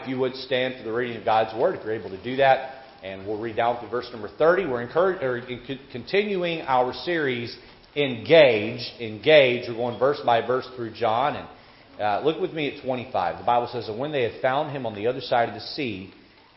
[0.00, 2.36] If you would stand for the reading of God's Word, if you're able to do
[2.36, 4.66] that, and we'll read down to verse number 30.
[4.66, 4.88] We're
[5.92, 7.54] continuing our series,
[7.94, 8.80] Engage.
[8.98, 9.68] Engage.
[9.68, 11.36] We're going verse by verse through John.
[11.36, 11.48] And
[12.00, 13.38] uh, look with me at 25.
[13.38, 15.60] The Bible says, And when they had found him on the other side of the
[15.60, 16.12] sea,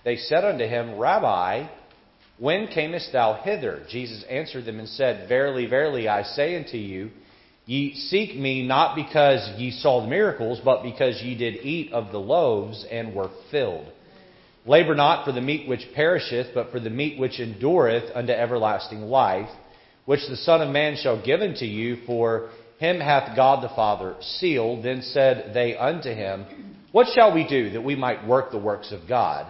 [0.06, 1.68] they said unto him, Rabbi,
[2.40, 3.84] when camest thou hither?
[3.90, 7.12] Jesus answered them and said, Verily, verily, I say unto you,
[7.68, 12.14] Ye seek me not because ye saw the miracles, but because ye did eat of
[12.14, 13.92] the loaves and were filled.
[14.66, 19.02] Labor not for the meat which perisheth, but for the meat which endureth unto everlasting
[19.02, 19.50] life,
[20.06, 24.16] which the Son of Man shall give unto you, for him hath God the Father
[24.22, 24.86] sealed.
[24.86, 26.46] Then said they unto him,
[26.94, 29.46] What shall we do that we might work the works of God?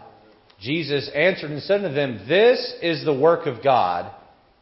[0.59, 4.11] Jesus answered and said unto them, This is the work of God,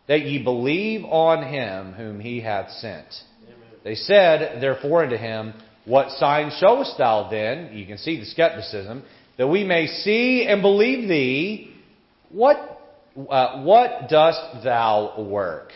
[0.09, 3.07] that ye believe on him whom he hath sent.
[3.85, 5.53] They said, therefore, unto him,
[5.85, 7.69] What sign showest thou then?
[7.77, 9.03] You can see the skepticism.
[9.37, 11.71] That we may see and believe thee.
[12.31, 12.57] What,
[13.29, 15.69] uh, what dost thou work?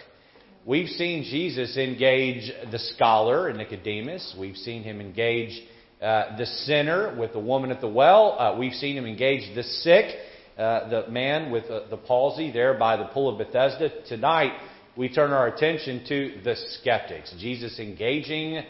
[0.65, 4.35] We've seen Jesus engage the scholar, Nicodemus.
[4.39, 5.61] We've seen him engage
[6.01, 8.37] uh, the sinner with the woman at the well.
[8.39, 10.15] Uh, we've seen him engage the sick,
[10.57, 13.89] uh, the man with uh, the palsy there by the pool of Bethesda.
[14.07, 14.53] Tonight,
[14.99, 17.33] we turn our attention to the skeptics.
[17.39, 18.61] Jesus engaging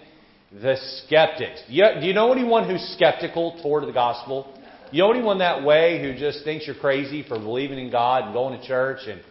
[0.52, 1.64] the skeptics.
[1.68, 4.56] Do you know anyone who's skeptical toward the gospel?
[4.92, 8.34] You know anyone that way who just thinks you're crazy for believing in God and
[8.34, 9.22] going to church and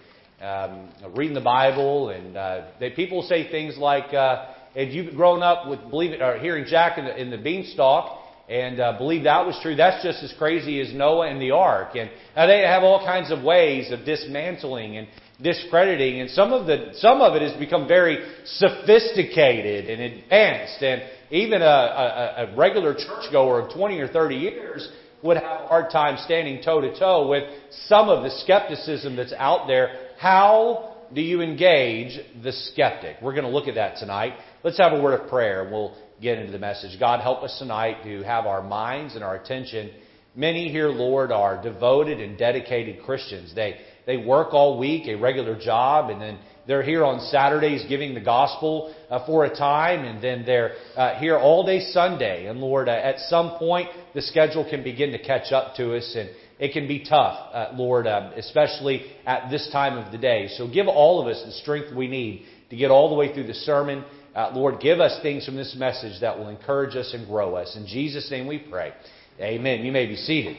[0.42, 2.08] um, reading the Bible?
[2.08, 6.36] And uh, they, people say things like, uh, "If you've grown up with believing or
[6.41, 10.32] hearing Jack the, in the beanstalk and uh, believe that was true, that's just as
[10.38, 14.04] crazy as Noah and the ark." And uh, they have all kinds of ways of
[14.04, 15.08] dismantling and
[15.42, 21.02] discrediting, and some of the some of it has become very sophisticated and advanced, and
[21.30, 24.88] even a, a, a regular churchgoer of 20 or 30 years
[25.22, 27.44] would have a hard time standing toe to toe with
[27.86, 30.10] some of the skepticism that's out there.
[30.19, 33.16] How do you engage the skeptic?
[33.22, 34.34] We're going to look at that tonight.
[34.62, 36.99] Let's have a word of prayer we'll get into the message.
[36.99, 39.91] God, help us tonight to have our minds and our attention.
[40.34, 43.55] Many here, Lord, are devoted and dedicated Christians.
[43.55, 48.15] They they work all week, a regular job, and then they're here on Saturdays giving
[48.15, 52.47] the gospel uh, for a time, and then they're uh, here all day Sunday.
[52.47, 56.15] And Lord, uh, at some point, the schedule can begin to catch up to us,
[56.17, 60.49] and it can be tough, uh, Lord, uh, especially at this time of the day.
[60.56, 63.47] So give all of us the strength we need to get all the way through
[63.47, 64.05] the sermon.
[64.34, 67.77] Uh, Lord, give us things from this message that will encourage us and grow us.
[67.77, 68.93] In Jesus' name we pray.
[69.41, 69.84] Amen.
[69.84, 70.56] You may be seated.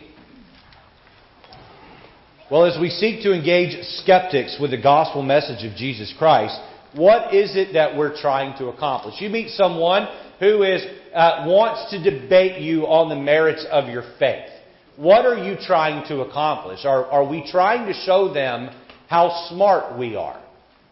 [2.50, 6.60] Well, as we seek to engage skeptics with the gospel message of Jesus Christ,
[6.96, 9.16] what is it that we're trying to accomplish?
[9.20, 10.08] You meet someone
[10.40, 14.50] who is, uh, wants to debate you on the merits of your faith.
[14.98, 16.86] What are you trying to accomplish?
[16.86, 18.70] Are, are we trying to show them
[19.08, 20.42] how smart we are?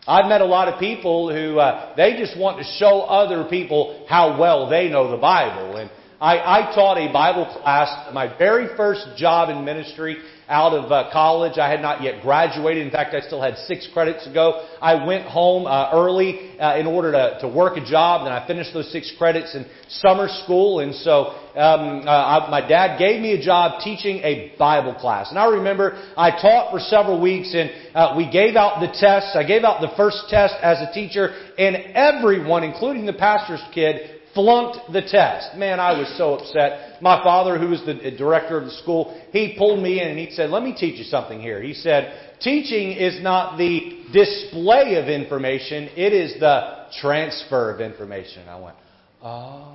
[0.07, 4.06] I've met a lot of people who uh, they just want to show other people
[4.07, 5.75] how well they know the Bible.
[5.75, 5.91] And
[6.22, 10.18] I, I taught a Bible class, my very first job in ministry
[10.50, 11.58] out of uh, college.
[11.58, 12.85] I had not yet graduated.
[12.85, 14.66] In fact, I still had six credits to go.
[14.81, 18.25] I went home uh, early uh, in order to, to work a job.
[18.25, 20.80] Then I finished those six credits in summer school.
[20.80, 25.30] And so um, uh, I, my dad gave me a job teaching a Bible class.
[25.30, 29.36] And I remember I taught for several weeks, and uh, we gave out the tests.
[29.36, 34.17] I gave out the first test as a teacher, and everyone, including the pastor's kid,
[34.38, 35.58] flunked the test.
[35.58, 37.02] Man, I was so upset.
[37.02, 40.30] My father, who was the director of the school, he pulled me in and he
[40.30, 41.59] said, let me teach you something here.
[41.59, 48.48] He said, teaching is not the display of information, it is the transfer of information.
[48.48, 48.75] I went,
[49.24, 49.74] oh.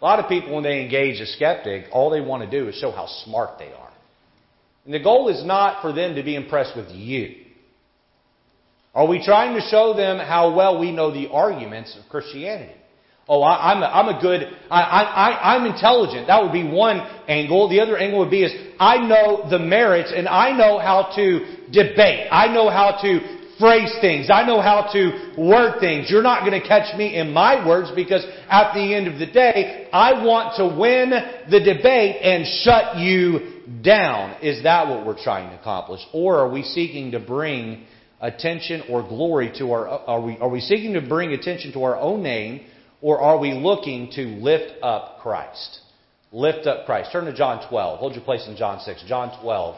[0.00, 2.74] A lot of people, when they engage a skeptic, all they want to do is
[2.76, 3.90] show how smart they are.
[4.84, 7.46] And the goal is not for them to be impressed with you.
[8.98, 12.74] Are we trying to show them how well we know the arguments of Christianity?
[13.28, 16.26] Oh, I, am a, I'm a good, I, I, I'm intelligent.
[16.26, 16.98] That would be one
[17.28, 17.68] angle.
[17.68, 21.38] The other angle would be is, I know the merits and I know how to
[21.70, 22.26] debate.
[22.32, 24.30] I know how to phrase things.
[24.32, 26.10] I know how to word things.
[26.10, 29.26] You're not going to catch me in my words because at the end of the
[29.26, 31.10] day, I want to win
[31.48, 34.42] the debate and shut you down.
[34.42, 36.00] Is that what we're trying to accomplish?
[36.12, 37.86] Or are we seeking to bring
[38.20, 41.96] attention or glory to our, are we, are we seeking to bring attention to our
[41.96, 42.60] own name
[43.00, 45.80] or are we looking to lift up Christ?
[46.32, 47.10] Lift up Christ.
[47.12, 47.98] Turn to John 12.
[47.98, 49.04] Hold your place in John 6.
[49.06, 49.76] John 12,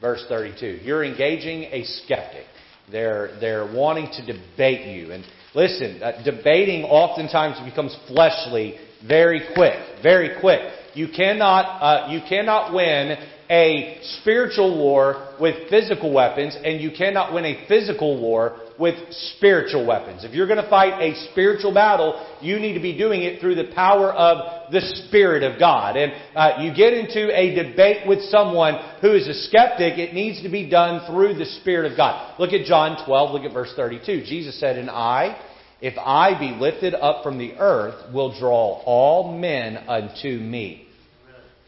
[0.00, 0.80] verse 32.
[0.82, 2.46] You're engaging a skeptic.
[2.90, 5.12] They're, they're wanting to debate you.
[5.12, 9.78] And listen, uh, debating oftentimes becomes fleshly very quick.
[10.02, 10.60] Very quick.
[10.94, 13.16] You cannot, uh, you cannot win
[13.50, 18.94] a spiritual war with physical weapons, and you cannot win a physical war with
[19.36, 20.24] spiritual weapons.
[20.24, 23.54] If you're going to fight a spiritual battle, you need to be doing it through
[23.54, 25.96] the power of the Spirit of God.
[25.96, 30.42] And uh, you get into a debate with someone who is a skeptic, it needs
[30.42, 32.38] to be done through the Spirit of God.
[32.38, 34.24] Look at John 12, look at verse 32.
[34.24, 35.40] Jesus said, And I,
[35.80, 40.88] if I be lifted up from the earth, will draw all men unto me.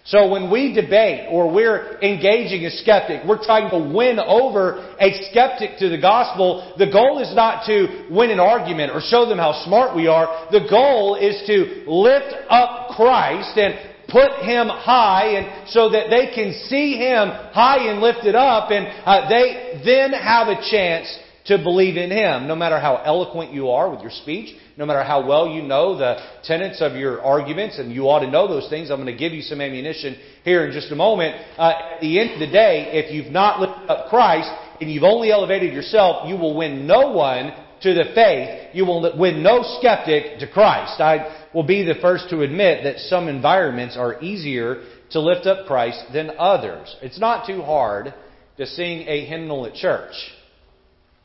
[0.06, 5.10] So when we debate or we're engaging a skeptic, we're trying to win over a
[5.30, 9.38] skeptic to the gospel, the goal is not to win an argument or show them
[9.38, 10.46] how smart we are.
[10.52, 13.74] The goal is to lift up Christ and
[14.08, 18.86] put him high and so that they can see him high and lifted up and
[18.86, 21.12] uh, they then have a chance
[21.46, 25.02] to believe in him no matter how eloquent you are with your speech no matter
[25.02, 28.68] how well you know the tenets of your arguments, and you ought to know those
[28.68, 28.90] things.
[28.90, 31.34] I'm going to give you some ammunition here in just a moment.
[31.58, 34.50] Uh, at the end of the day, if you've not lifted up Christ
[34.80, 37.52] and you've only elevated yourself, you will win no one
[37.82, 38.74] to the faith.
[38.74, 41.00] You will win no skeptic to Christ.
[41.00, 45.66] I will be the first to admit that some environments are easier to lift up
[45.66, 46.94] Christ than others.
[47.00, 48.12] It's not too hard
[48.58, 50.12] to sing a hymnal at church.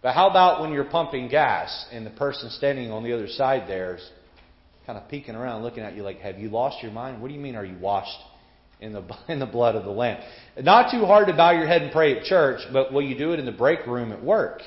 [0.01, 3.67] But how about when you're pumping gas and the person standing on the other side
[3.67, 4.09] there is
[4.87, 7.21] kind of peeking around looking at you like, have you lost your mind?
[7.21, 8.19] What do you mean, are you washed
[8.79, 10.21] in the, in the blood of the Lamb?
[10.59, 13.33] Not too hard to bow your head and pray at church, but will you do
[13.33, 14.61] it in the break room at work?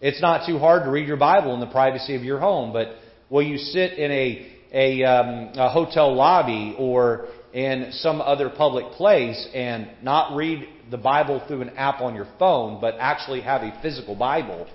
[0.00, 2.96] It's not too hard to read your Bible in the privacy of your home, but
[3.30, 8.92] will you sit in a, a, um, a hotel lobby or in some other public
[8.92, 13.62] place and not read the Bible through an app on your phone, but actually have
[13.62, 14.68] a physical Bible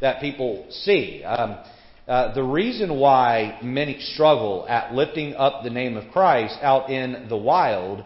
[0.00, 1.24] that people see.
[1.24, 1.58] Um,
[2.06, 7.26] uh, the reason why many struggle at lifting up the name of Christ out in
[7.28, 8.04] the wild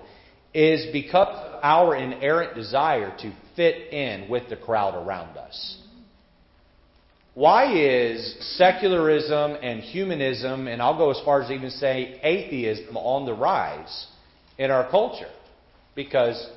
[0.54, 5.78] is because of our inerrant desire to fit in with the crowd around us.
[7.34, 13.26] Why is secularism and humanism, and I'll go as far as even say atheism, on
[13.26, 14.06] the rise
[14.56, 15.28] in our culture?
[15.94, 16.48] Because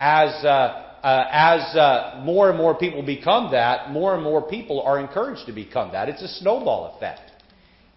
[0.00, 0.48] as, uh,
[1.02, 5.46] uh, as uh, more and more people become that, more and more people are encouraged
[5.46, 6.08] to become that.
[6.08, 7.20] It's a snowball effect.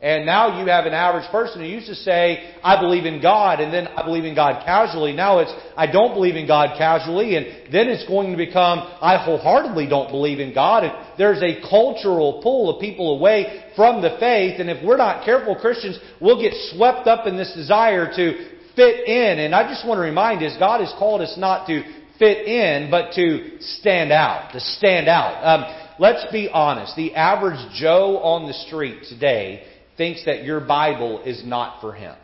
[0.02, 3.60] And now you have an average person who used to say, I believe in God,
[3.60, 5.12] and then I believe in God casually.
[5.12, 9.22] Now it's, I don't believe in God casually, and then it's going to become, I
[9.22, 10.86] wholeheartedly don't believe in God.
[10.86, 15.26] And there's a cultural pull of people away from the faith, and if we're not
[15.26, 19.40] careful Christians, we'll get swept up in this desire to fit in.
[19.40, 21.84] And I just want to remind us, God has called us not to
[22.18, 25.42] fit in, but to stand out, to stand out.
[25.44, 26.96] Um, let's be honest.
[26.96, 29.64] The average Joe on the street today
[29.98, 32.16] thinks that your Bible is not for him.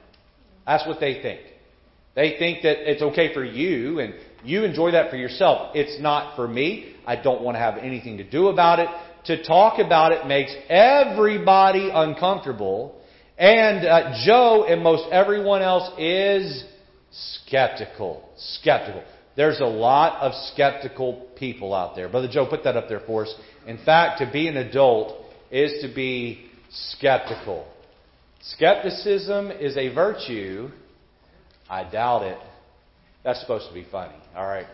[0.66, 1.42] That's what they think.
[2.16, 4.14] They think that it's okay for you and
[4.44, 5.76] you enjoy that for yourself.
[5.76, 6.96] It's not for me.
[7.06, 8.88] I don't want to have anything to do about it.
[9.26, 13.02] To talk about it makes everybody uncomfortable.
[13.38, 16.64] And uh, Joe and most everyone else is
[17.12, 18.30] skeptical.
[18.38, 19.04] Skeptical.
[19.36, 22.08] There's a lot of skeptical people out there.
[22.08, 23.36] Brother Joe, put that up there for us.
[23.68, 27.68] In fact, to be an adult is to be skeptical.
[28.42, 30.70] Skepticism is a virtue.
[31.70, 32.38] I doubt it.
[33.24, 34.16] That's supposed to be funny.
[34.36, 34.68] All right.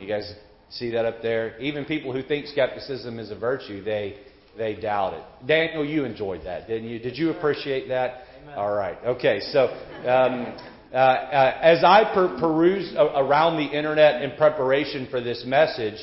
[0.00, 0.34] You guys
[0.70, 1.58] see that up there?
[1.60, 4.18] Even people who think skepticism is a virtue, they
[4.56, 5.46] they doubt it.
[5.46, 6.98] Daniel, you enjoyed that, didn't you?
[6.98, 8.22] Did you appreciate that?
[8.42, 8.58] Amen.
[8.58, 8.96] All right.
[9.04, 9.40] Okay.
[9.40, 9.66] So,
[10.06, 10.54] um,
[10.92, 15.96] uh, uh, as I per- perused around the internet in preparation for this message,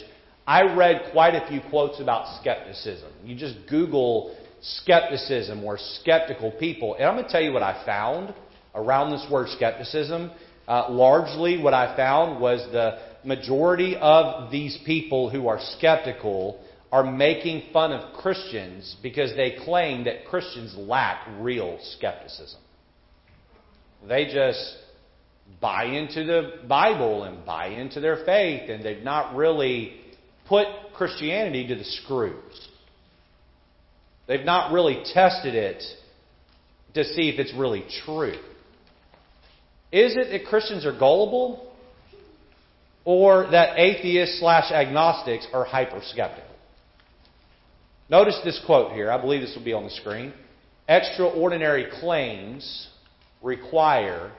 [0.46, 3.12] I read quite a few quotes about skepticism.
[3.24, 7.86] You just Google skepticism or skeptical people, and I'm going to tell you what I
[7.86, 8.34] found
[8.76, 10.32] around this word skepticism.
[10.68, 16.60] Uh, largely, what I found was the majority of these people who are skeptical
[16.92, 22.60] are making fun of Christians because they claim that Christians lack real skepticism.
[24.08, 24.78] They just
[25.62, 30.02] buy into the Bible and buy into their faith, and they've not really
[30.48, 32.68] put Christianity to the screws.
[34.28, 35.82] They've not really tested it
[36.94, 38.38] to see if it's really true.
[39.92, 41.68] Is it that Christians are gullible?
[43.04, 46.51] Or that atheists slash agnostics are hyper skeptical?
[48.12, 49.10] Notice this quote here.
[49.10, 50.34] I believe this will be on the screen.
[50.90, 52.90] Extraordinary claims
[53.42, 54.34] require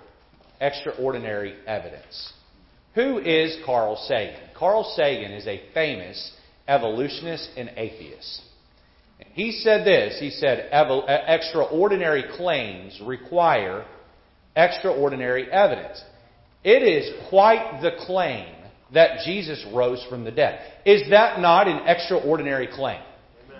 [0.60, 2.34] extraordinary evidence.
[2.94, 4.50] Who is Carl Sagan?
[4.54, 6.32] Carl Sagan is a famous
[6.68, 8.42] evolutionist and atheist.
[9.32, 13.86] He said this He said, uh, extraordinary claims require
[14.54, 16.02] extraordinary evidence.
[16.62, 18.54] It is quite the claim
[18.92, 20.60] that Jesus rose from the dead.
[20.84, 23.00] Is that not an extraordinary claim?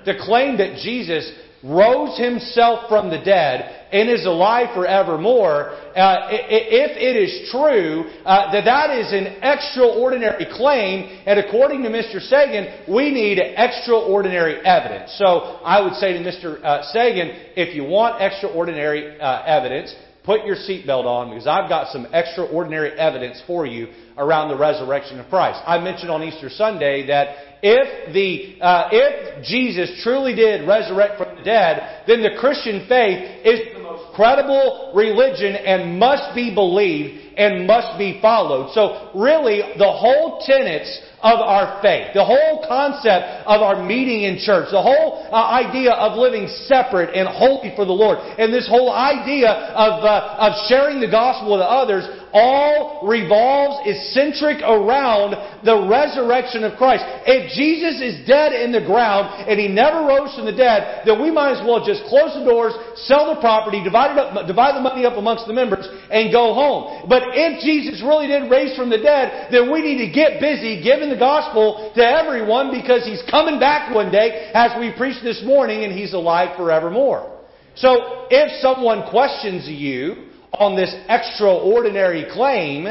[0.04, 1.30] The claim that Jesus
[1.62, 8.50] rose himself from the dead and is alive forevermore, uh, if it is true uh,
[8.50, 12.20] that that is an extraordinary claim, and according to Mr.
[12.20, 15.14] Sagan, we need extraordinary evidence.
[15.18, 16.62] So I would say to Mr.
[16.64, 19.94] Uh, Sagan, if you want extraordinary uh, evidence,
[20.24, 25.18] put your seatbelt on because I've got some extraordinary evidence for you around the resurrection
[25.18, 25.60] of Christ.
[25.66, 31.36] I mentioned on Easter Sunday that if the uh, if Jesus truly did resurrect from
[31.36, 37.34] the dead, then the Christian faith is the most credible religion and must be believed
[37.36, 38.72] and must be followed.
[38.74, 44.38] So really, the whole tenets of our faith, the whole concept of our meeting in
[44.38, 48.68] church, the whole uh, idea of living separate and holy for the Lord, and this
[48.68, 55.36] whole idea of, uh, of sharing the gospel with others all revolves, is centric around
[55.64, 57.04] the resurrection of Christ.
[57.28, 61.20] If Jesus is dead in the ground and He never rose from the dead, then
[61.20, 62.72] we might as well just close the doors,
[63.04, 67.08] sell the property, divide, up, divide the money up amongst the members, and go home.
[67.08, 70.82] But if Jesus really did raise from the dead, then we need to get busy
[70.82, 75.42] giving the gospel to everyone because He's coming back one day, as we preached this
[75.44, 77.28] morning, and He's alive forevermore.
[77.74, 82.86] So, if someone questions you on this extraordinary claim,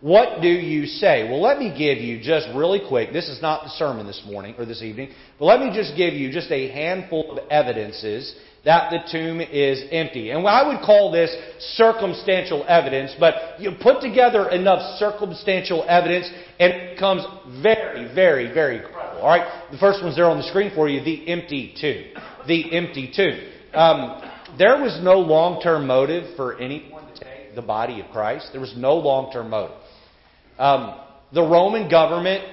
[0.00, 1.28] what do you say?
[1.28, 4.54] Well, let me give you just really quick, this is not the sermon this morning
[4.58, 8.34] or this evening, but let me just give you just a handful of evidences
[8.64, 10.30] that the tomb is empty.
[10.30, 11.34] And I would call this
[11.76, 17.24] circumstantial evidence, but you put together enough circumstantial evidence and it becomes
[17.62, 19.20] very, very, very credible.
[19.22, 19.70] Alright?
[19.70, 22.22] The first one's there on the screen for you, the empty tomb.
[22.48, 23.38] The empty tomb.
[23.72, 24.20] Um,
[24.58, 28.50] there was no long-term motive for anyone to take the body of Christ.
[28.52, 29.76] There was no long-term motive.
[30.58, 30.98] Um,
[31.32, 32.44] the Roman government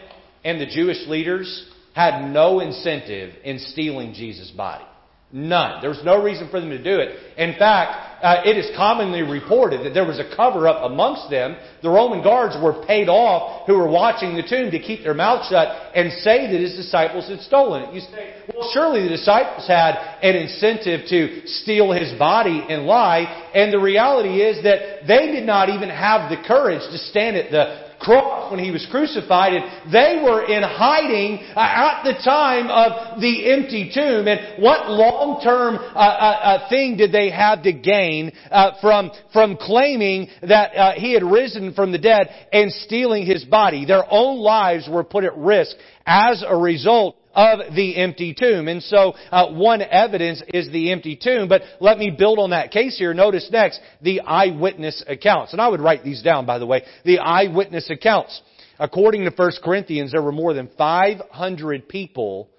[0.43, 4.85] and the Jewish leaders had no incentive in stealing Jesus' body.
[5.31, 5.81] None.
[5.81, 7.17] There was no reason for them to do it.
[7.37, 11.57] In fact, uh, it is commonly reported that there was a cover up amongst them.
[11.81, 15.45] The Roman guards were paid off who were watching the tomb to keep their mouth
[15.49, 17.93] shut and say that his disciples had stolen it.
[17.93, 23.51] You say, well, surely the disciples had an incentive to steal his body and lie.
[23.53, 27.51] And the reality is that they did not even have the courage to stand at
[27.51, 32.69] the cross when he was crucified, and they were in hiding uh, at the time
[32.69, 34.27] of the empty tomb.
[34.27, 39.57] And what long-term uh, uh, uh, thing did they have to gain uh, from from
[39.57, 43.85] claiming that uh, he had risen from the dead and stealing his body?
[43.85, 48.67] Their own lives were put at risk as a result of the empty tomb.
[48.67, 52.71] And so, uh, one evidence is the empty tomb, but let me build on that
[52.71, 53.13] case here.
[53.13, 55.53] Notice next, the eyewitness accounts.
[55.53, 56.83] And I would write these down, by the way.
[57.05, 58.41] The eyewitness accounts.
[58.79, 62.49] According to 1 Corinthians, there were more than 500 people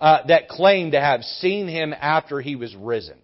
[0.00, 3.18] uh, that claimed to have seen him after he was risen.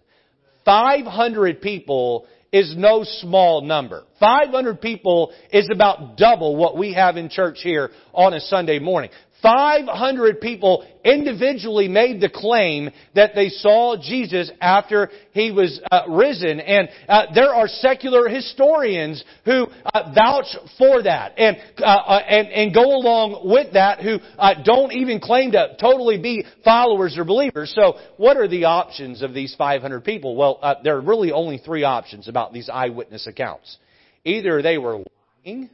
[0.65, 4.03] 500 people is no small number.
[4.19, 9.09] 500 people is about double what we have in church here on a Sunday morning.
[9.41, 16.59] 500 people individually made the claim that they saw Jesus after he was uh, risen.
[16.59, 22.47] And uh, there are secular historians who uh, vouch for that and, uh, uh, and,
[22.47, 27.23] and go along with that who uh, don't even claim to totally be followers or
[27.23, 27.71] believers.
[27.75, 30.35] So what are the options of these 500 people?
[30.35, 33.77] Well, there are really only three options about these eyewitness accounts.
[34.25, 35.03] Either they were
[35.45, 35.69] lying,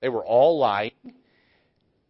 [0.00, 0.92] they were all lying,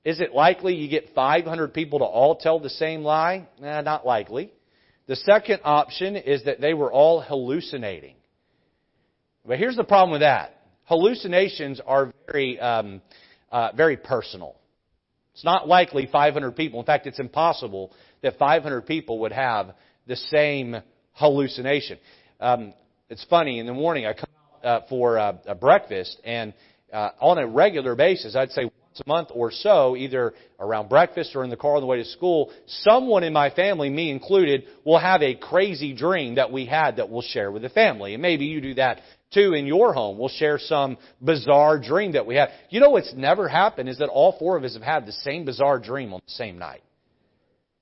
[0.05, 3.47] is it likely you get 500 people to all tell the same lie?
[3.61, 4.53] Nah, not likely.
[5.07, 8.17] The second option is that they were all hallucinating.
[9.47, 10.57] But here's the problem with that.
[10.85, 13.01] Hallucinations are very, um,
[13.51, 14.57] uh, very personal.
[15.35, 16.81] It's not likely 500 people.
[16.81, 17.93] In fact, it's impossible
[18.23, 19.73] that 500 people would have
[20.07, 20.77] the same
[21.13, 21.99] hallucination.
[22.41, 22.75] Um,
[23.09, 23.59] it's funny.
[23.59, 24.31] In the morning, I come
[24.65, 26.53] out uh, for uh, a breakfast, and
[26.93, 31.45] uh, on a regular basis, I'd say a month or so, either around breakfast or
[31.45, 34.99] in the car on the way to school, someone in my family, me included, will
[34.99, 38.15] have a crazy dream that we had that we'll share with the family.
[38.15, 39.01] And maybe you do that
[39.33, 40.19] too in your home.
[40.19, 42.51] We'll share some bizarre dream that we had.
[42.71, 45.45] You know what's never happened is that all four of us have had the same
[45.45, 46.83] bizarre dream on the same night.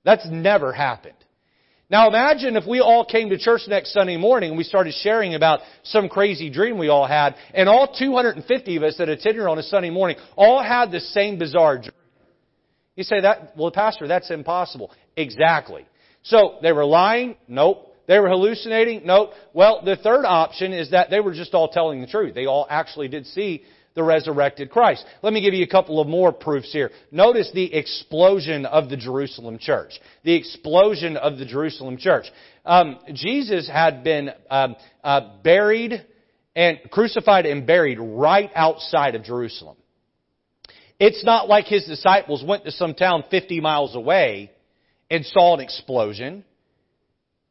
[0.04, 1.14] That's never happened.
[1.90, 5.34] Now imagine if we all came to church next Sunday morning and we started sharing
[5.34, 9.58] about some crazy dream we all had, and all 250 of us that attended on
[9.58, 11.90] a Sunday morning all had the same bizarre dream.
[12.94, 14.92] You say that, well, Pastor, that's impossible.
[15.16, 15.84] Exactly.
[16.22, 17.36] So they were lying?
[17.48, 17.88] Nope.
[18.06, 19.02] They were hallucinating?
[19.04, 19.32] Nope.
[19.52, 22.34] Well, the third option is that they were just all telling the truth.
[22.34, 25.04] They all actually did see the resurrected Christ.
[25.22, 26.90] Let me give you a couple of more proofs here.
[27.10, 29.92] Notice the explosion of the Jerusalem church.
[30.22, 32.26] The explosion of the Jerusalem church.
[32.64, 36.06] Um, Jesus had been um, uh, buried
[36.54, 39.76] and crucified and buried right outside of Jerusalem.
[40.98, 44.52] It's not like his disciples went to some town 50 miles away
[45.10, 46.44] and saw an explosion.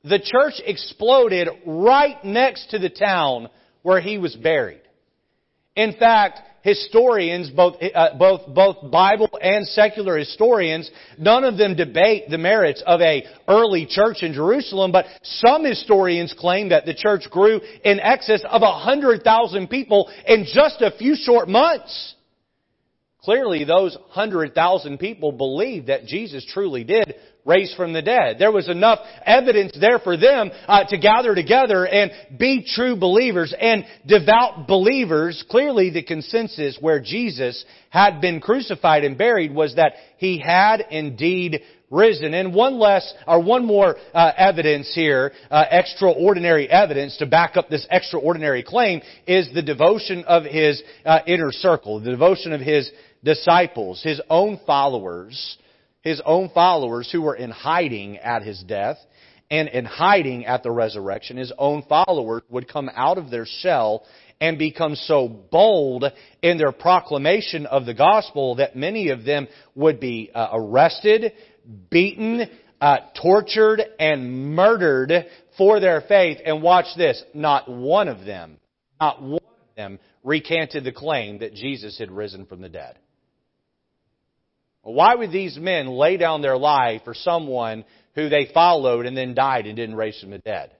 [0.03, 3.49] The church exploded right next to the town
[3.81, 4.81] where he was buried.
[5.79, 12.29] In fact, historians, both, uh, both, both Bible and secular historians, none of them debate
[12.29, 17.29] the merits of a early church in Jerusalem, but some historians claim that the church
[17.31, 22.13] grew in excess of a hundred thousand people in just a few short months.
[23.21, 27.15] Clearly, those hundred thousand people believed that Jesus truly did
[27.49, 28.37] raised from the dead.
[28.37, 33.53] There was enough evidence there for them uh, to gather together and be true believers
[33.59, 35.43] and devout believers.
[35.49, 41.61] Clearly the consensus where Jesus had been crucified and buried was that he had indeed
[41.89, 42.35] risen.
[42.35, 47.67] And one less, or one more uh, evidence here, uh, extraordinary evidence to back up
[47.67, 52.91] this extraordinary claim is the devotion of his uh, inner circle, the devotion of his
[53.23, 55.57] disciples, his own followers,
[56.01, 58.97] his own followers who were in hiding at his death
[59.51, 64.05] and in hiding at the resurrection, his own followers would come out of their shell
[64.39, 66.05] and become so bold
[66.41, 71.33] in their proclamation of the gospel that many of them would be uh, arrested,
[71.89, 72.47] beaten,
[72.79, 75.11] uh, tortured, and murdered
[75.57, 76.37] for their faith.
[76.45, 78.57] And watch this, not one of them,
[79.01, 82.97] not one of them recanted the claim that Jesus had risen from the dead.
[84.93, 89.33] Why would these men lay down their life for someone who they followed and then
[89.33, 90.71] died and didn't raise from the dead?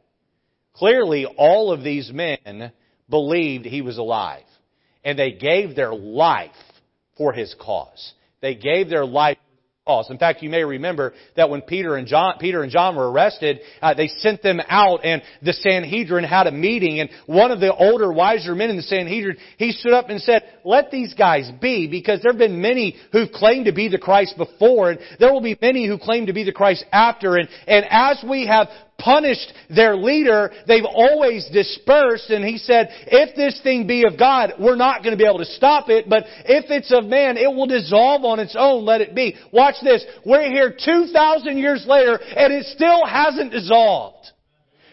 [0.74, 2.72] Clearly, all of these men
[3.10, 4.44] believed he was alive.
[5.04, 6.52] And they gave their life
[7.18, 8.14] for his cause.
[8.42, 9.38] They gave their life
[10.10, 13.60] in fact, you may remember that when Peter and John, Peter and John were arrested,
[13.82, 17.74] uh, they sent them out and the Sanhedrin had a meeting and one of the
[17.74, 21.88] older, wiser men in the Sanhedrin, he stood up and said, let these guys be
[21.88, 25.42] because there have been many who've claimed to be the Christ before and there will
[25.42, 28.68] be many who claim to be the Christ after and, and as we have
[29.00, 32.30] punished their leader, they've always dispersed.
[32.30, 35.40] And he said, if this thing be of God, we're not going to be able
[35.40, 36.10] to stop it.
[36.10, 38.86] But if it's of man, it will dissolve on its own.
[38.86, 39.36] Let it be.
[39.52, 40.06] Watch this.
[40.26, 44.32] We're here 2,000 years later and it still hasn't dissolved.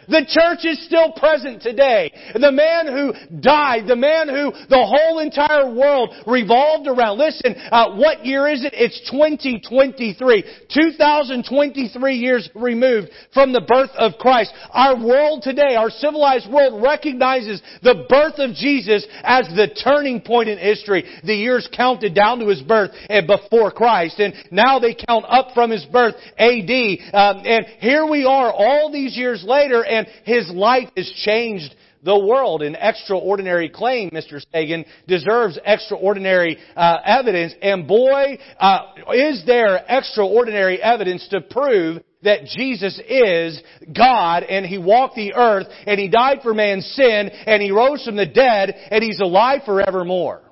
[0.09, 2.12] The church is still present today.
[2.35, 7.19] The man who died, the man who the whole entire world revolved around.
[7.19, 8.73] Listen, uh, what year is it?
[8.75, 10.45] It's 2023.
[10.73, 14.53] 2023 years removed from the birth of Christ.
[14.71, 20.49] Our world today, our civilized world recognizes the birth of Jesus as the turning point
[20.49, 21.05] in history.
[21.25, 24.19] The years counted down to his birth and before Christ.
[24.21, 26.71] And now they count up from his birth AD.
[27.12, 29.85] Um, and here we are all these years later
[30.24, 32.62] his life has changed the world.
[32.62, 34.40] An extraordinary claim, Mr.
[34.52, 37.54] Sagan, deserves extraordinary uh, evidence.
[37.61, 38.78] And boy, uh,
[39.12, 43.62] is there extraordinary evidence to prove that Jesus is
[43.94, 48.04] God and He walked the earth and He died for man's sin and He rose
[48.04, 50.42] from the dead and He's alive forevermore.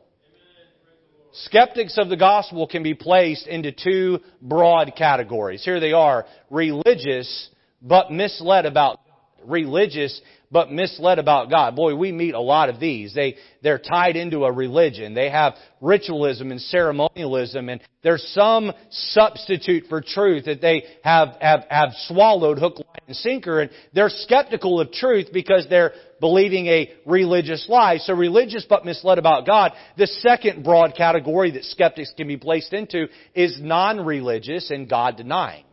[1.33, 5.65] Skeptics of the gospel can be placed into two broad categories.
[5.65, 7.51] Here they are, religious
[7.83, 9.04] but misled about
[9.47, 11.75] religious but misled about God.
[11.75, 13.13] Boy, we meet a lot of these.
[13.13, 15.13] They, they're tied into a religion.
[15.13, 21.65] They have ritualism and ceremonialism and there's some substitute for truth that they have, have,
[21.69, 26.93] have swallowed hook, line, and sinker and they're skeptical of truth because they're believing a
[27.05, 27.99] religious lie.
[27.99, 29.73] So religious but misled about God.
[29.99, 35.65] The second broad category that skeptics can be placed into is non-religious and God denying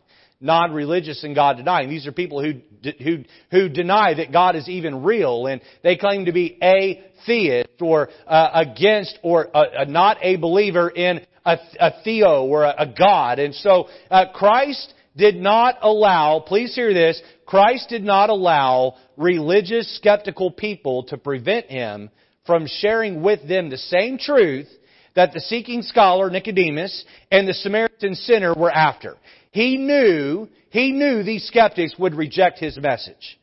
[0.42, 1.88] non-religious and God denying.
[1.88, 2.60] These are people who,
[3.02, 8.10] who, who deny that God is even real and they claim to be atheist or
[8.26, 13.38] uh, against or uh, not a believer in a, a theo or a, a God.
[13.38, 19.96] And so uh, Christ did not allow, please hear this, Christ did not allow religious
[19.96, 22.10] skeptical people to prevent him
[22.46, 24.68] from sharing with them the same truth
[25.14, 29.16] that the seeking scholar Nicodemus and the Samaritan sinner were after.
[29.52, 33.38] He knew, he knew these skeptics would reject his message.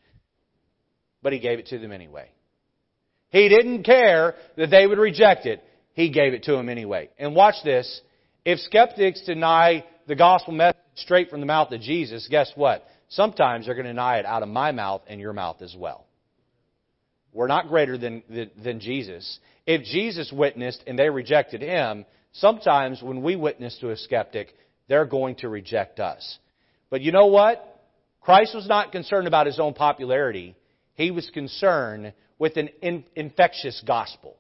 [1.24, 2.30] But he gave it to them anyway.
[3.30, 5.64] He didn't care that they would reject it.
[5.94, 7.10] He gave it to them anyway.
[7.18, 8.02] And watch this.
[8.46, 12.86] If skeptics deny the gospel message straight from the mouth of Jesus, guess what?
[13.10, 16.06] sometimes they're going to deny it out of my mouth and your mouth as well.
[17.34, 19.40] We're not greater than, than, than Jesus.
[19.68, 24.56] If Jesus witnessed and they rejected him, sometimes when we witness to a skeptic,
[24.90, 26.38] they're going to reject us.
[26.90, 27.66] But you know what?
[28.22, 30.56] Christ was not concerned about his own popularity.
[30.96, 34.36] He was concerned with an in, infectious gospel.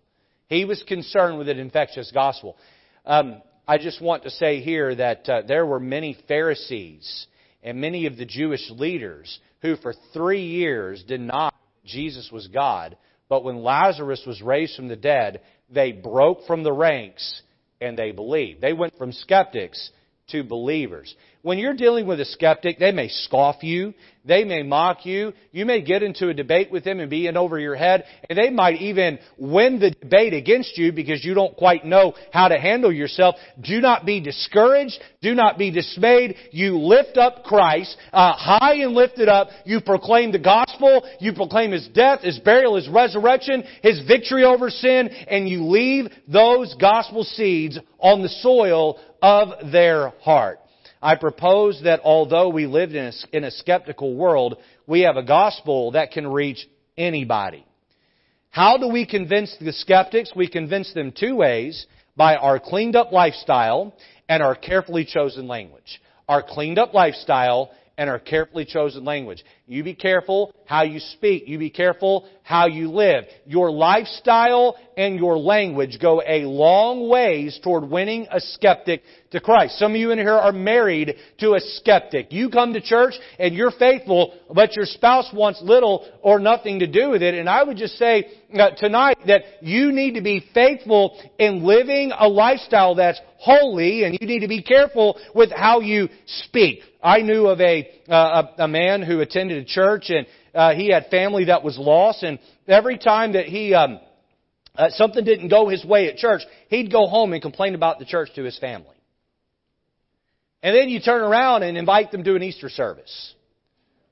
[0.47, 2.57] He was concerned with an infectious gospel.
[3.05, 7.27] Um, I just want to say here that uh, there were many Pharisees
[7.63, 11.53] and many of the Jewish leaders who for three years denied
[11.85, 12.97] Jesus was God.
[13.27, 17.41] But when Lazarus was raised from the dead, they broke from the ranks
[17.79, 18.61] and they believed.
[18.61, 19.91] They went from skeptics
[20.31, 21.15] to believers.
[21.41, 23.93] When you're dealing with a skeptic, they may scoff you.
[24.25, 25.31] They may mock you.
[25.53, 28.03] You may get into a debate with them and be in over your head.
[28.29, 32.49] And they might even win the debate against you because you don't quite know how
[32.49, 33.35] to handle yourself.
[33.61, 34.99] Do not be discouraged.
[35.21, 36.35] Do not be dismayed.
[36.51, 39.47] You lift up Christ, uh, high and lifted up.
[39.63, 41.09] You proclaim the gospel.
[41.21, 46.11] You proclaim His death, His burial, His resurrection, His victory over sin, and you leave
[46.27, 50.59] those gospel seeds on the soil of their heart.
[51.01, 55.23] I propose that although we live in a, in a skeptical world, we have a
[55.23, 57.65] gospel that can reach anybody.
[58.49, 60.33] How do we convince the skeptics?
[60.35, 61.85] We convince them two ways
[62.17, 63.93] by our cleaned up lifestyle
[64.27, 66.01] and our carefully chosen language.
[66.27, 69.43] Our cleaned up lifestyle and our carefully chosen language.
[69.67, 71.49] You be careful how you speak.
[71.49, 73.25] You be careful how you live.
[73.45, 79.77] Your lifestyle and your language go a long ways toward winning a skeptic to Christ.
[79.79, 82.31] Some of you in here are married to a skeptic.
[82.31, 86.87] You come to church and you're faithful, but your spouse wants little or nothing to
[86.87, 87.35] do with it.
[87.35, 92.13] And I would just say uh, tonight that you need to be faithful in living
[92.17, 96.79] a lifestyle that's holy and you need to be careful with how you speak.
[97.01, 100.91] I knew of a, uh, a, a man who attended a church and uh, he
[100.91, 103.99] had family that was lost and every time that he, um,
[104.75, 108.05] uh, something didn't go his way at church, he'd go home and complain about the
[108.05, 108.95] church to his family.
[110.61, 113.33] And then you turn around and invite them to an Easter service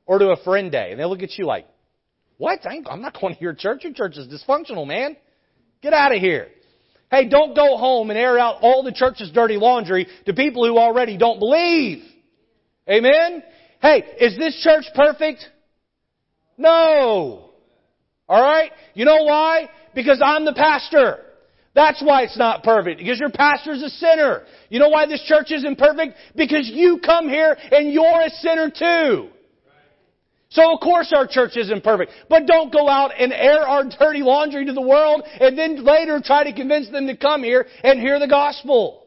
[0.05, 1.67] or to a friend day and they look at you like,
[2.37, 2.59] what?
[2.65, 3.83] I'm not going to your church.
[3.83, 5.17] Your church is dysfunctional, man.
[5.81, 6.47] Get out of here.
[7.09, 10.77] Hey, don't go home and air out all the church's dirty laundry to people who
[10.77, 12.03] already don't believe.
[12.89, 13.43] Amen?
[13.81, 15.45] Hey, is this church perfect?
[16.57, 17.49] No.
[18.29, 18.71] Alright?
[18.93, 19.69] You know why?
[19.93, 21.19] Because I'm the pastor.
[21.75, 22.99] That's why it's not perfect.
[22.99, 24.43] Because your pastor's a sinner.
[24.69, 26.15] You know why this church isn't perfect?
[26.35, 29.29] Because you come here and you're a sinner too.
[30.49, 32.11] So of course our church isn't perfect.
[32.29, 36.21] But don't go out and air our dirty laundry to the world and then later
[36.23, 39.06] try to convince them to come here and hear the gospel.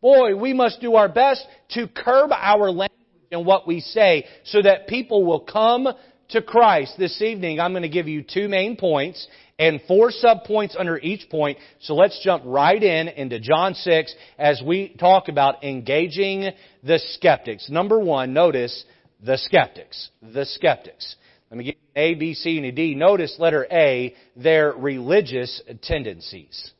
[0.00, 2.90] Boy, we must do our best to curb our language
[3.30, 5.88] and what we say so that people will come
[6.30, 6.94] to Christ.
[6.98, 9.26] This evening I'm going to give you two main points
[9.58, 11.58] and four subpoints under each point.
[11.80, 16.50] So let's jump right in into John 6 as we talk about engaging
[16.82, 17.68] the skeptics.
[17.68, 18.84] Number one, notice
[19.22, 20.10] the skeptics.
[20.22, 21.16] The skeptics.
[21.50, 22.94] Let me give you A, B, C, and a D.
[22.94, 26.72] Notice letter A, their religious tendencies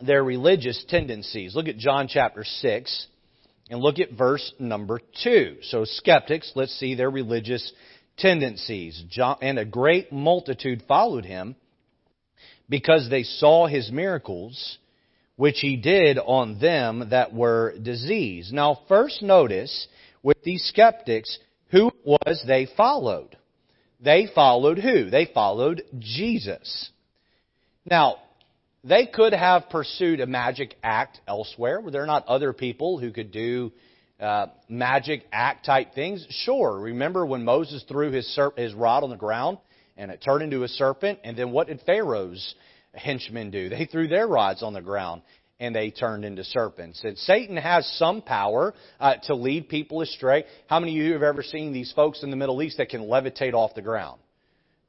[0.00, 1.54] their religious tendencies.
[1.54, 3.06] Look at John chapter 6
[3.70, 5.58] and look at verse number 2.
[5.62, 7.72] So skeptics, let's see their religious
[8.18, 9.02] tendencies.
[9.08, 11.56] John, and a great multitude followed him
[12.68, 14.78] because they saw his miracles
[15.36, 18.52] which he did on them that were diseased.
[18.52, 19.88] Now first notice
[20.22, 21.38] with these skeptics
[21.70, 23.36] who was they followed.
[24.00, 25.10] They followed who?
[25.10, 26.90] They followed Jesus.
[27.84, 28.16] Now,
[28.84, 31.80] they could have pursued a magic act elsewhere.
[31.80, 33.72] Were there not other people who could do
[34.20, 36.26] uh, magic act type things?
[36.30, 36.78] Sure.
[36.78, 39.58] Remember when Moses threw his, serp- his rod on the ground
[39.96, 41.18] and it turned into a serpent?
[41.24, 42.54] And then what did Pharaoh's
[42.92, 43.68] henchmen do?
[43.70, 45.22] They threw their rods on the ground
[45.58, 47.02] and they turned into serpents.
[47.04, 50.44] And Satan has some power uh, to lead people astray.
[50.66, 53.02] How many of you have ever seen these folks in the Middle East that can
[53.02, 54.20] levitate off the ground?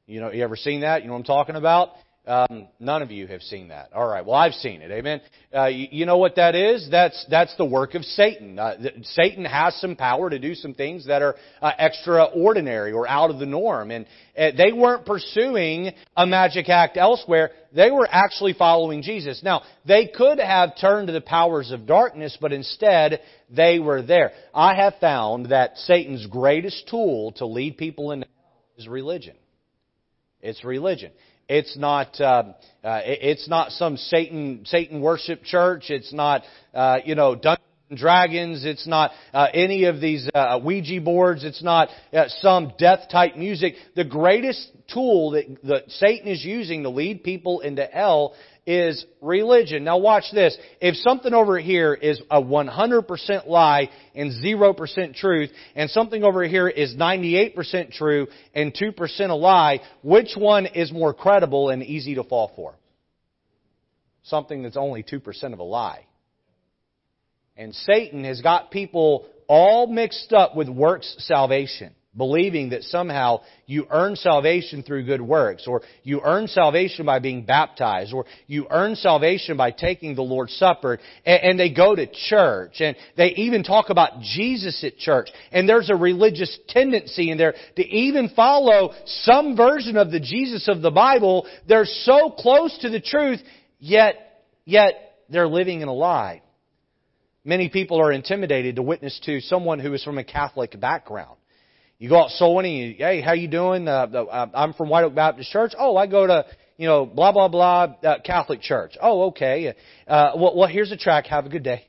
[0.06, 1.02] You know, you ever seen that?
[1.02, 1.90] You know what I'm talking about?
[2.26, 3.92] Um, none of you have seen that.
[3.92, 4.26] All right.
[4.26, 4.90] Well, I've seen it.
[4.90, 5.20] Amen.
[5.54, 6.88] Uh, you, you, know what that is?
[6.90, 8.58] That's that's the work of Satan.
[8.58, 13.30] Uh, Satan has some power to do some things that are uh, extraordinary or out
[13.30, 17.52] of the norm, and uh, they weren't pursuing a magic act elsewhere.
[17.72, 19.40] They were actually following Jesus.
[19.44, 24.32] Now, they could have turned to the powers of darkness, but instead they were there.
[24.52, 28.24] I have found that Satan's greatest tool to lead people in
[28.76, 29.36] is religion.
[30.40, 31.12] It's religion.
[31.48, 32.20] It's not.
[32.20, 35.90] Uh, uh, it's not some Satan Satan worship church.
[35.90, 36.42] It's not.
[36.74, 38.64] Uh, you know, Dungeons and Dragons.
[38.64, 41.44] It's not uh, any of these uh, Ouija boards.
[41.44, 43.74] It's not uh, some death type music.
[43.94, 48.34] The greatest tool that, that Satan is using to lead people into hell
[48.66, 49.84] is religion.
[49.84, 50.56] Now watch this.
[50.80, 56.68] If something over here is a 100% lie and 0% truth, and something over here
[56.68, 62.24] is 98% true and 2% a lie, which one is more credible and easy to
[62.24, 62.74] fall for?
[64.24, 66.04] Something that's only 2% of a lie.
[67.56, 73.86] And Satan has got people all mixed up with works salvation believing that somehow you
[73.90, 78.94] earn salvation through good works, or you earn salvation by being baptized, or you earn
[78.96, 83.62] salvation by taking the Lord's Supper, and, and, they go to church, and they even
[83.62, 88.92] talk about Jesus at church, and there's a religious tendency in there to even follow
[89.06, 91.46] some version of the Jesus of the Bible.
[91.68, 93.40] They're so close to the truth,
[93.78, 96.42] yet, yet they're living in a lie.
[97.44, 101.36] Many people are intimidated to witness to someone who is from a Catholic background.
[101.98, 102.76] You go out soul winning.
[102.76, 103.88] You, hey, how you doing?
[103.88, 105.72] Uh, uh, I'm from White Oak Baptist Church.
[105.78, 106.44] Oh, I go to
[106.76, 108.96] you know blah blah blah uh, Catholic Church.
[109.00, 109.74] Oh, okay.
[110.06, 111.26] Uh, well, well, here's a track.
[111.26, 111.86] Have a good day.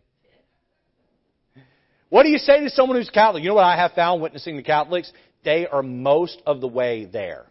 [2.10, 3.44] What do you say to someone who's Catholic?
[3.44, 5.12] You know what I have found witnessing the Catholics?
[5.44, 7.46] They are most of the way there.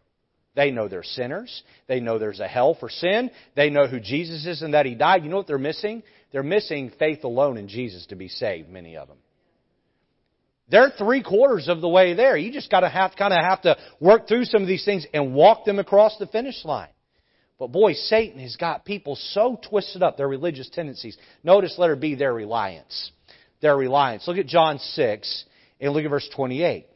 [0.54, 1.62] They know they're sinners.
[1.86, 3.30] They know there's a hell for sin.
[3.54, 5.22] They know who Jesus is and that He died.
[5.22, 6.02] You know what they're missing?
[6.32, 9.18] They're missing faith alone in Jesus to be saved, many of them.
[10.68, 12.36] They're three quarters of the way there.
[12.36, 15.64] You just gotta have, kinda have to work through some of these things and walk
[15.64, 16.88] them across the finish line.
[17.58, 21.16] But boy, Satan has got people so twisted up, their religious tendencies.
[21.42, 23.12] Notice letter B, their reliance.
[23.60, 24.28] Their reliance.
[24.28, 25.44] Look at John 6
[25.80, 26.86] and look at verse 28.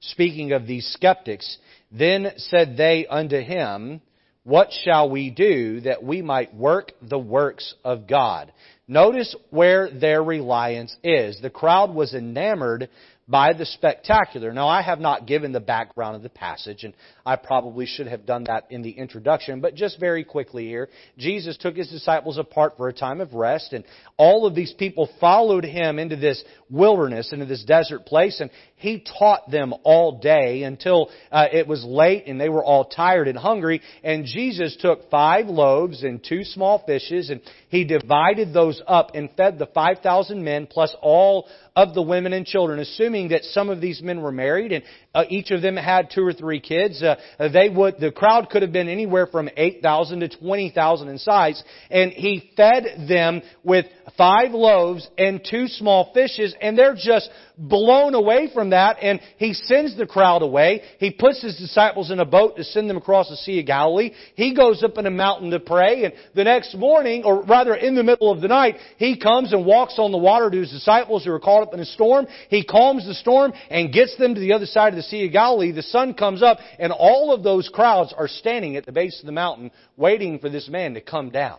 [0.00, 1.58] Speaking of these skeptics,
[1.90, 4.00] then said they unto him,
[4.44, 8.52] What shall we do that we might work the works of God?
[8.88, 11.40] Notice where their reliance is.
[11.40, 12.88] The crowd was enamored
[13.28, 14.52] by the spectacular.
[14.52, 16.94] Now, I have not given the background of the passage, and
[17.24, 21.56] I probably should have done that in the introduction, but just very quickly here, Jesus
[21.56, 23.84] took his disciples apart for a time of rest, and
[24.16, 29.04] all of these people followed him into this wilderness, into this desert place, and he
[29.18, 33.38] taught them all day until uh, it was late and they were all tired and
[33.38, 39.12] hungry, and Jesus took five loaves and two small fishes, and he divided those up
[39.14, 43.68] and fed the 5,000 men plus all of the women and children, assuming that some
[43.68, 44.82] of these men were married and
[45.14, 47.02] uh, each of them had two or three kids.
[47.02, 51.62] Uh, they would, the crowd could have been anywhere from 8,000 to 20,000 in size.
[51.90, 53.84] And he fed them with
[54.16, 59.52] five loaves and two small fishes and they're just blown away from that and he
[59.54, 60.82] sends the crowd away.
[60.98, 64.12] He puts his disciples in a boat to send them across the Sea of Galilee.
[64.34, 67.94] He goes up in a mountain to pray and the next morning, or rather in
[67.94, 71.24] the middle of the night, he comes and walks on the water to his disciples
[71.24, 72.26] who are caught up in a storm.
[72.48, 75.32] He calms the storm and gets them to the other side of the Sea of
[75.32, 79.20] Galilee, the sun comes up, and all of those crowds are standing at the base
[79.20, 81.58] of the mountain waiting for this man to come down.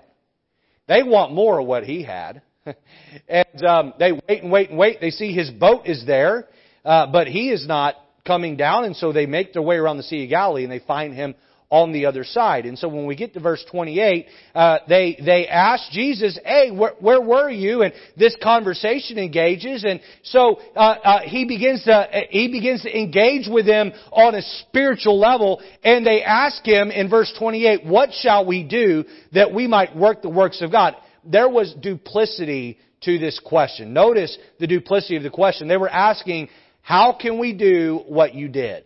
[0.88, 2.42] They want more of what he had.
[3.28, 5.00] and um, they wait and wait and wait.
[5.02, 6.48] They see his boat is there,
[6.86, 10.04] uh, but he is not coming down, and so they make their way around the
[10.04, 11.36] Sea of Galilee and they find him
[11.70, 12.66] on the other side.
[12.66, 16.94] And so when we get to verse 28, uh, they they ask Jesus, "Hey, where,
[17.00, 22.48] where, were you?" And this conversation engages, and so uh, uh, he begins to he
[22.50, 27.34] begins to engage with them on a spiritual level, and they ask him in verse
[27.38, 31.74] 28, "What shall we do that we might work the works of God?" There was
[31.74, 33.94] duplicity to this question.
[33.94, 35.68] Notice the duplicity of the question.
[35.68, 36.50] They were asking,
[36.88, 38.86] "How can we do what you did?"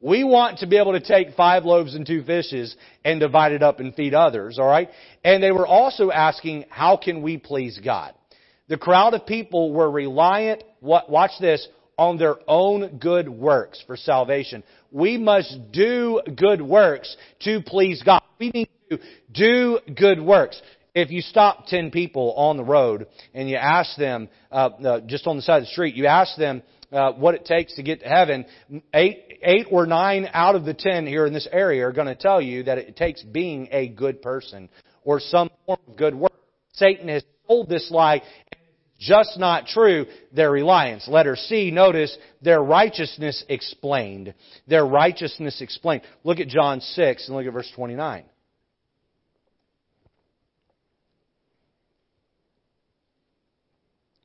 [0.00, 3.62] We want to be able to take five loaves and two fishes and divide it
[3.62, 4.90] up and feed others, alright?
[5.22, 8.12] And they were also asking, how can we please God?
[8.68, 14.64] The crowd of people were reliant, watch this, on their own good works for salvation.
[14.90, 18.22] We must do good works to please God.
[18.38, 18.98] We need to
[19.32, 20.60] do good works.
[20.94, 25.26] If you stop ten people on the road and you ask them, uh, uh, just
[25.26, 26.62] on the side of the street, you ask them,
[26.94, 28.46] uh, what it takes to get to heaven,
[28.94, 32.14] eight, eight or nine out of the ten here in this area are going to
[32.14, 34.68] tell you that it takes being a good person
[35.02, 36.32] or some form of good work.
[36.72, 38.22] Satan has told this lie,
[38.98, 41.06] just not true, their reliance.
[41.08, 44.34] Letter C, notice their righteousness explained.
[44.66, 46.02] Their righteousness explained.
[46.22, 48.24] Look at John 6 and look at verse 29.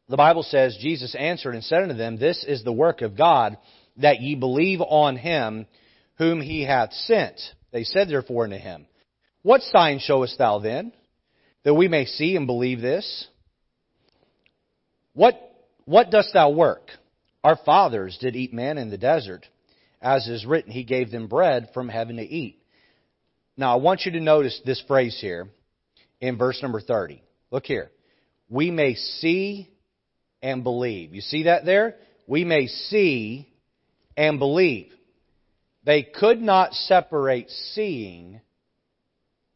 [0.09, 3.57] The Bible says, Jesus answered and said unto them, This is the work of God,
[3.97, 5.67] that ye believe on him
[6.17, 7.39] whom he hath sent.
[7.71, 8.87] They said therefore unto him,
[9.43, 10.93] What sign showest thou then,
[11.63, 13.27] that we may see and believe this?
[15.13, 15.35] What,
[15.85, 16.89] what dost thou work?
[17.43, 19.45] Our fathers did eat manna in the desert.
[20.01, 22.59] As is written, He gave them bread from heaven to eat.
[23.57, 25.49] Now, I want you to notice this phrase here
[26.19, 27.21] in verse number 30.
[27.51, 27.91] Look here.
[28.49, 29.69] We may see
[30.41, 31.13] and believe.
[31.13, 31.95] You see that there?
[32.27, 33.51] We may see
[34.15, 34.91] and believe.
[35.85, 38.41] They could not separate seeing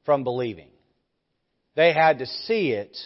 [0.06, 0.69] from believing.
[1.76, 2.98] They had to see it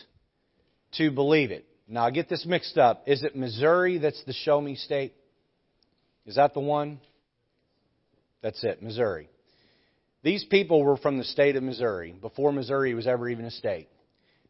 [0.94, 1.66] to believe it.
[1.88, 3.04] Now, I get this mixed up.
[3.08, 5.13] Is it Missouri that's the show me state?
[6.26, 7.00] Is that the one?
[8.42, 9.30] That's it, Missouri.
[10.24, 13.88] These people were from the state of Missouri before Missouri was ever even a state.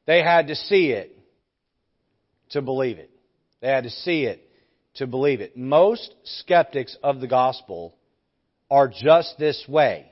[0.06, 1.16] They had to see it
[2.52, 3.12] to believe it.
[3.62, 4.48] They had to see it
[4.96, 5.58] to believe it.
[5.58, 7.96] Most skeptics of the gospel
[8.70, 10.12] are just this way.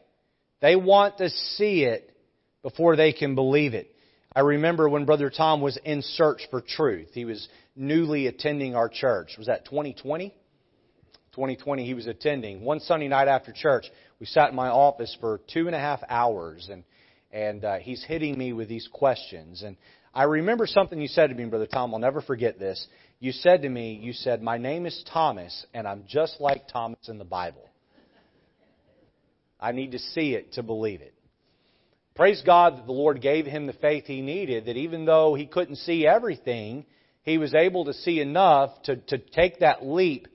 [0.61, 2.11] They want to see it
[2.63, 3.91] before they can believe it.
[4.35, 7.09] I remember when Brother Tom was in search for truth.
[7.13, 9.35] He was newly attending our church.
[9.37, 10.29] Was that 2020?
[11.31, 12.61] 2020 he was attending.
[12.61, 13.85] One Sunday night after church,
[14.19, 16.83] we sat in my office for two and a half hours, and
[17.31, 19.61] and uh, he's hitting me with these questions.
[19.61, 19.75] And
[20.13, 21.93] I remember something you said to me, Brother Tom.
[21.93, 22.87] I'll never forget this.
[23.25, 27.09] You said to me, you said, "My name is Thomas, and I'm just like Thomas
[27.09, 27.67] in the Bible.
[29.59, 31.15] I need to see it to believe it."
[32.13, 35.47] Praise God that the Lord gave him the faith he needed, that even though he
[35.47, 36.85] couldn't see everything,
[37.23, 40.27] he was able to see enough to, to take that leap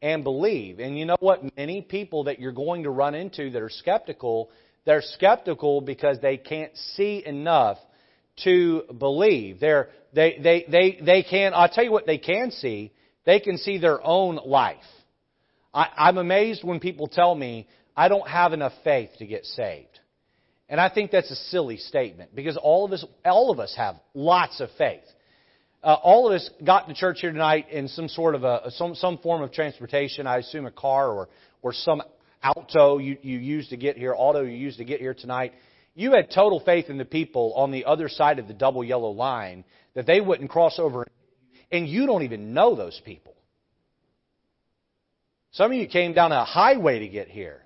[0.00, 0.80] and believe.
[0.80, 1.54] And you know what?
[1.58, 4.48] Many people that you're going to run into that are skeptical,
[4.86, 7.76] they're skeptical because they can't see enough
[8.44, 9.60] to believe.
[9.60, 12.92] They're, they, they, they, they can, I'll tell you what they can see.
[13.24, 14.78] They can see their own life.
[15.72, 20.00] I, I'm amazed when people tell me, I don't have enough faith to get saved.
[20.68, 23.96] And I think that's a silly statement because all of us, all of us have
[24.14, 25.02] lots of faith.
[25.82, 28.94] Uh, all of us got to church here tonight in some sort of a some
[28.94, 30.26] some form of transportation.
[30.26, 31.28] I assume a car or
[31.62, 32.02] or some
[32.44, 35.54] auto you you used to get here, auto you used to get here tonight.
[35.94, 39.10] You had total faith in the people on the other side of the double yellow
[39.10, 41.06] line that they wouldn't cross over,
[41.70, 43.34] and you don't even know those people.
[45.52, 47.62] Some of you came down a highway to get here.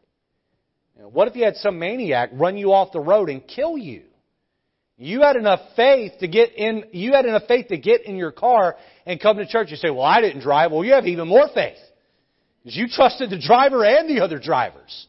[0.96, 4.02] What if you had some maniac run you off the road and kill you?
[4.96, 8.30] You had enough faith to get in, you had enough faith to get in your
[8.30, 9.70] car and come to church.
[9.70, 10.70] You say, well, I didn't drive.
[10.70, 11.78] Well, you have even more faith.
[12.62, 15.08] Because you trusted the driver and the other drivers.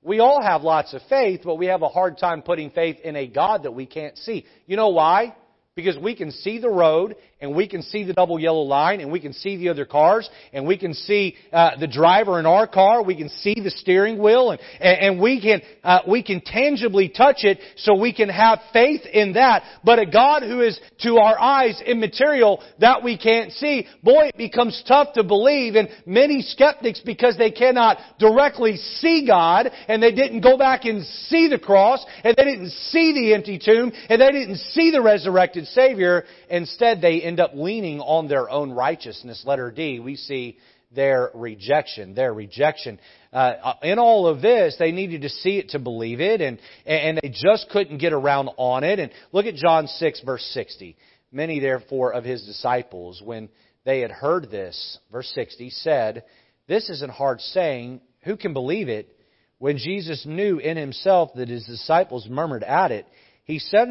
[0.00, 3.16] We all have lots of faith, but we have a hard time putting faith in
[3.16, 4.46] a God that we can't see.
[4.66, 5.34] You know why?
[5.74, 9.10] Because we can see the road, and we can see the double yellow line, and
[9.10, 12.68] we can see the other cars, and we can see uh, the driver in our
[12.68, 17.08] car, we can see the steering wheel, and, and, we can uh, we can tangibly
[17.08, 19.64] touch it, so we can have faith in that.
[19.84, 24.36] But a God who is to our eyes immaterial that we can't see, boy, it
[24.36, 25.74] becomes tough to believe.
[25.74, 31.04] And many skeptics, because they cannot directly see God, and they didn't go back and
[31.04, 35.02] see the cross, and they didn't see the empty tomb, and they didn't see the
[35.02, 36.24] resurrected Savior.
[36.48, 39.42] Instead, they end up leaning on their own righteousness.
[39.46, 40.58] Letter D, we see
[40.94, 42.14] their rejection.
[42.14, 43.00] Their rejection.
[43.32, 47.18] Uh, in all of this, they needed to see it to believe it, and, and
[47.22, 48.98] they just couldn't get around on it.
[48.98, 50.94] And look at John 6, verse 60.
[51.32, 53.48] Many, therefore, of his disciples, when
[53.86, 56.24] they had heard this, verse 60, said,
[56.68, 58.02] This is a hard saying.
[58.24, 59.16] Who can believe it?
[59.58, 63.06] When Jesus knew in himself that his disciples murmured at it,
[63.44, 63.88] he said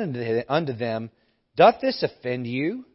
[0.47, 1.09] unto them,
[1.55, 2.85] Doth this offend you?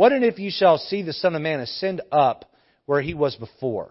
[0.00, 2.46] What and if you shall see the Son of Man ascend up
[2.86, 3.90] where he was before?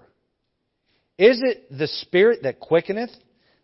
[1.19, 3.11] Is it the Spirit that quickeneth?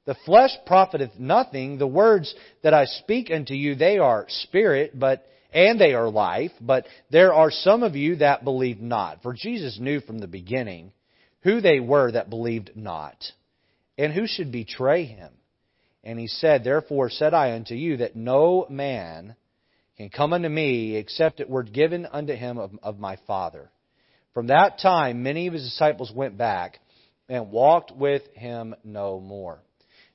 [0.05, 1.79] The flesh profiteth nothing.
[1.79, 6.51] The words that I speak unto you, they are spirit, but and they are life.
[6.61, 9.23] But there are some of you that believe not.
[9.23, 10.91] For Jesus knew from the beginning
[11.41, 13.25] who they were that believed not,
[13.97, 15.31] and who should betray him.
[16.03, 19.35] And he said, Therefore said I unto you that no man
[19.97, 23.69] can come unto me except it were given unto him of, of my Father.
[24.33, 26.79] From that time, many of his disciples went back
[27.29, 29.59] and walked with him no more.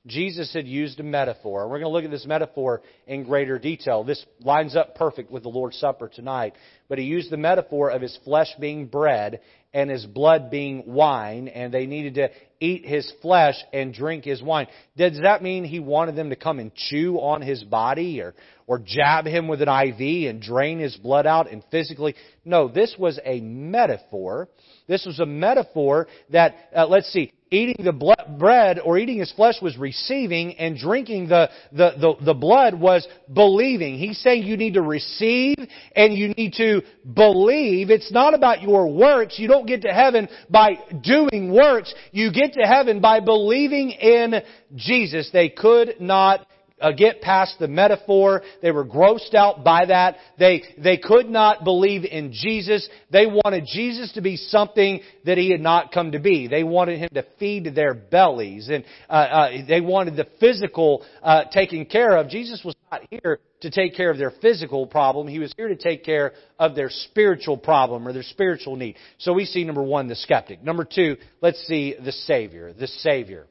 [0.07, 1.67] Jesus had used a metaphor.
[1.67, 4.03] We're going to look at this metaphor in greater detail.
[4.03, 6.53] This lines up perfect with the Lord's Supper tonight.
[6.89, 9.41] But he used the metaphor of his flesh being bread
[9.73, 12.29] and his blood being wine, and they needed to
[12.59, 14.67] eat his flesh and drink his wine.
[14.97, 18.33] Does that mean he wanted them to come and chew on his body or,
[18.65, 22.15] or jab him with an IV and drain his blood out and physically?
[22.43, 24.49] No, this was a metaphor.
[24.87, 29.55] This was a metaphor that, uh, let's see, eating the bread or eating his flesh
[29.61, 33.97] was receiving and drinking the, the, the, the blood was believing.
[33.97, 35.57] He's saying you need to receive
[35.93, 36.81] and you need to
[37.13, 37.89] believe.
[37.89, 39.37] It's not about your works.
[39.37, 41.93] You don't get to heaven by doing works.
[42.13, 44.35] You get to heaven by believing in
[44.75, 45.29] Jesus.
[45.33, 46.47] They could not
[46.81, 48.41] uh, get past the metaphor.
[48.61, 50.17] They were grossed out by that.
[50.39, 52.87] They, they could not believe in Jesus.
[53.11, 56.47] They wanted Jesus to be something that He had not come to be.
[56.47, 61.45] They wanted Him to feed their bellies and uh, uh, they wanted the physical uh,
[61.51, 62.29] taken care of.
[62.29, 65.27] Jesus was not here to take care of their physical problem.
[65.27, 68.95] He was here to take care of their spiritual problem or their spiritual need.
[69.19, 70.63] So we see number one, the skeptic.
[70.63, 72.73] Number two, let's see the Savior.
[72.73, 73.47] The Savior.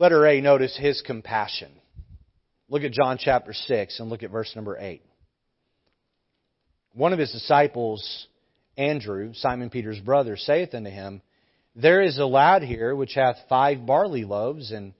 [0.00, 1.72] Letter A, notice his compassion.
[2.68, 5.02] Look at John chapter 6 and look at verse number 8.
[6.92, 8.28] One of his disciples,
[8.76, 11.20] Andrew, Simon Peter's brother, saith unto him,
[11.74, 14.94] There is a lad here which hath five barley loaves and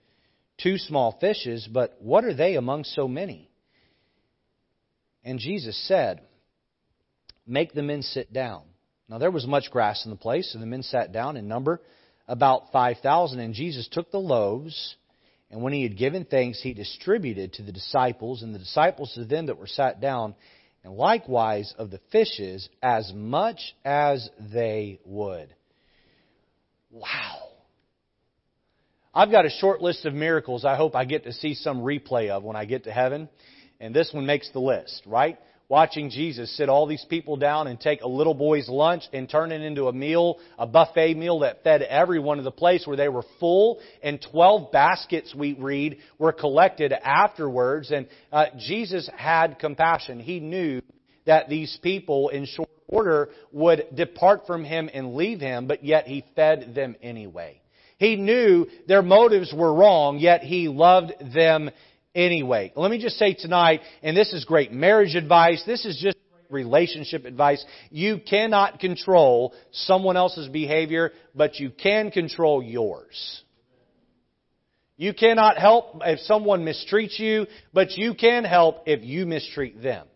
[0.61, 3.49] two small fishes, but what are they among so many?
[5.23, 6.21] And Jesus said,
[7.47, 8.63] Make the men sit down.
[9.07, 11.81] Now there was much grass in the place, and the men sat down in number
[12.29, 13.39] about 5,000.
[13.39, 14.95] And Jesus took the loaves,
[15.51, 19.25] and when he had given thanks, he distributed to the disciples, and the disciples to
[19.25, 20.35] them that were sat down,
[20.83, 25.53] and likewise of the fishes, as much as they would.
[26.91, 27.49] Wow.
[29.13, 32.29] I've got a short list of miracles I hope I get to see some replay
[32.29, 33.27] of when I get to heaven.
[33.79, 35.39] And this one makes the list, right?
[35.69, 39.51] Watching Jesus sit all these people down and take a little boy's lunch and turn
[39.51, 43.07] it into a meal, a buffet meal that fed everyone to the place where they
[43.07, 47.91] were full, and 12 baskets, we read, were collected afterwards.
[47.91, 50.19] And uh, Jesus had compassion.
[50.19, 50.81] He knew
[51.25, 56.07] that these people in short order would depart from him and leave him, but yet
[56.07, 57.61] he fed them anyway.
[57.99, 61.69] He knew their motives were wrong, yet he loved them
[62.15, 62.71] anyway.
[62.75, 66.17] Let me just say tonight, and this is great marriage advice, this is just
[66.49, 67.63] relationship advice.
[67.91, 73.43] You cannot control someone else's behavior, but you can control yours.
[74.97, 80.07] You cannot help if someone mistreats you, but you can help if you mistreat them.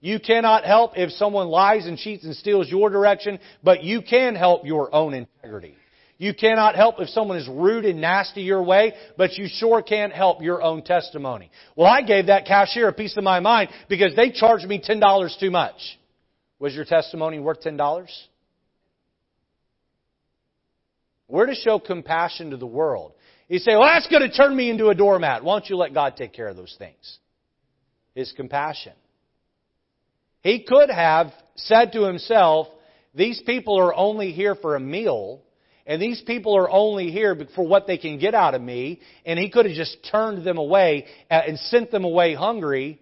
[0.00, 4.36] You cannot help if someone lies and cheats and steals your direction, but you can
[4.36, 5.74] help your own integrity.
[6.18, 10.12] You cannot help if someone is rude and nasty your way, but you sure can't
[10.12, 11.50] help your own testimony.
[11.76, 15.38] Well, I gave that cashier a piece of my mind because they charged me $10
[15.38, 15.76] too much.
[16.58, 18.08] Was your testimony worth $10?
[21.28, 23.12] We're to show compassion to the world.
[23.48, 25.44] You say, well, that's going to turn me into a doormat.
[25.44, 27.18] Why don't you let God take care of those things?
[28.14, 28.94] His compassion.
[30.40, 32.68] He could have said to himself,
[33.14, 35.42] these people are only here for a meal
[35.86, 39.00] and these people are only here for what they can get out of me.
[39.24, 43.00] And he could have just turned them away uh, and sent them away hungry.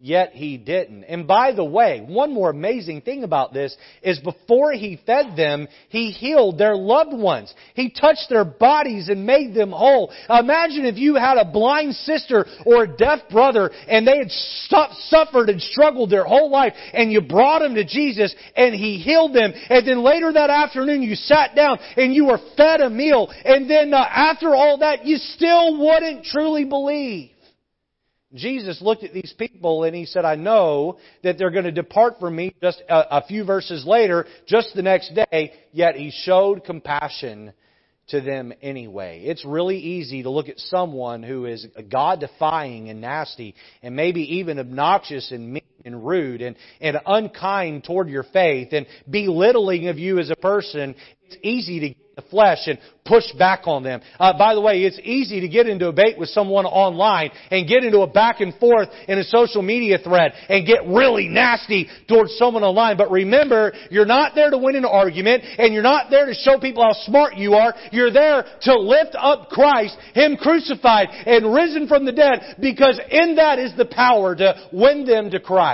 [0.00, 1.04] Yet he didn't.
[1.04, 5.68] And by the way, one more amazing thing about this is before he fed them,
[5.88, 7.54] he healed their loved ones.
[7.74, 10.12] He touched their bodies and made them whole.
[10.28, 15.48] Imagine if you had a blind sister or a deaf brother and they had suffered
[15.48, 19.52] and struggled their whole life and you brought them to Jesus and he healed them
[19.70, 23.70] and then later that afternoon you sat down and you were fed a meal and
[23.70, 27.30] then uh, after all that you still wouldn't truly believe.
[28.34, 32.18] Jesus looked at these people and he said, I know that they're going to depart
[32.18, 36.64] from me just a, a, few verses later, just the next day, yet he showed
[36.64, 37.52] compassion
[38.08, 39.22] to them anyway.
[39.24, 44.36] It's really easy to look at someone who is God defying and nasty and maybe
[44.36, 49.98] even obnoxious and mean and rude and, and unkind toward your faith and belittling of
[49.98, 50.94] you as a person.
[51.26, 54.00] It's easy to get the flesh and push back on them.
[54.18, 57.68] Uh, by the way, it's easy to get into a debate with someone online and
[57.68, 61.88] get into a back and forth in a social media thread and get really nasty
[62.08, 62.96] towards someone online.
[62.96, 66.58] But remember, you're not there to win an argument and you're not there to show
[66.58, 67.74] people how smart you are.
[67.90, 73.36] You're there to lift up Christ, Him crucified and risen from the dead because in
[73.36, 75.73] that is the power to win them to Christ.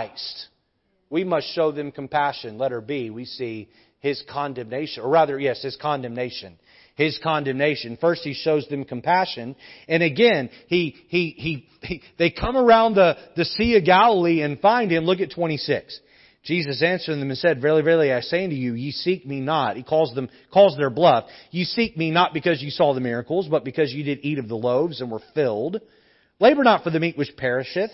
[1.10, 2.58] We must show them compassion.
[2.58, 6.58] Letter B, we see his condemnation, or rather, yes, his condemnation.
[6.94, 7.98] His condemnation.
[8.00, 9.56] First, he shows them compassion,
[9.88, 14.60] and again, he, he, he, he they come around the, the Sea of Galilee and
[14.60, 15.04] find him.
[15.04, 15.98] Look at 26.
[16.42, 19.76] Jesus answered them and said, Verily, verily, I say unto you, ye seek me not.
[19.76, 21.24] He calls them, calls their bluff.
[21.50, 24.48] Ye seek me not because ye saw the miracles, but because ye did eat of
[24.48, 25.80] the loaves and were filled.
[26.38, 27.90] Labor not for the meat which perisheth,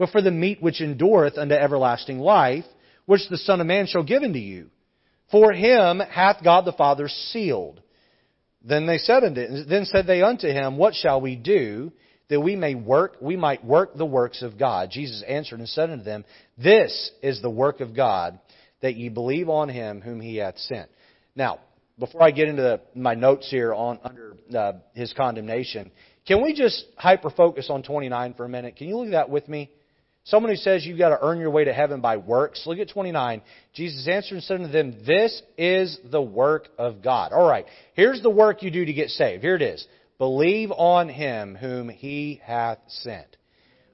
[0.00, 2.64] but for the meat which endureth unto everlasting life,
[3.04, 4.70] which the Son of Man shall give unto you.
[5.30, 7.82] For him hath God the Father sealed.
[8.64, 11.92] Then they said unto, then said they unto him, What shall we do
[12.30, 14.88] that we may work, we might work the works of God?
[14.90, 16.24] Jesus answered and said unto them,
[16.56, 18.40] This is the work of God,
[18.80, 20.88] that ye believe on him whom he hath sent.
[21.36, 21.58] Now,
[21.98, 25.90] before I get into the, my notes here on under uh, his condemnation,
[26.26, 28.76] can we just hyper focus on 29 for a minute?
[28.76, 29.70] Can you look at that with me?
[30.24, 32.64] Someone who says you've got to earn your way to heaven by works.
[32.66, 33.42] Look at 29.
[33.74, 37.32] Jesus answered and said unto them, This is the work of God.
[37.32, 37.66] All right.
[37.94, 39.42] Here's the work you do to get saved.
[39.42, 39.86] Here it is.
[40.18, 43.36] Believe on him whom he hath sent.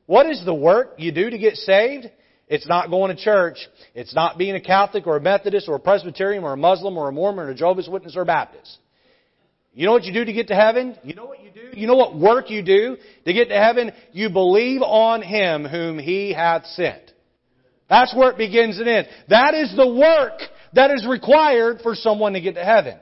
[0.07, 2.07] What is the work you do to get saved?
[2.49, 3.59] It's not going to church.
[3.95, 7.09] It's not being a Catholic or a Methodist or a Presbyterian or a Muslim or
[7.09, 8.79] a Mormon or a Jehovah's Witness or a Baptist.
[9.77, 10.97] You know what you do to get to heaven?
[11.05, 11.79] You know what you do?
[11.79, 12.97] You know what work you do
[13.27, 13.93] to get to heaven?
[14.11, 17.13] You believe on Him whom He hath sent.
[17.91, 19.11] That's where it begins and ends.
[19.29, 20.41] That is the work
[20.73, 22.99] that is required for someone to get to heaven.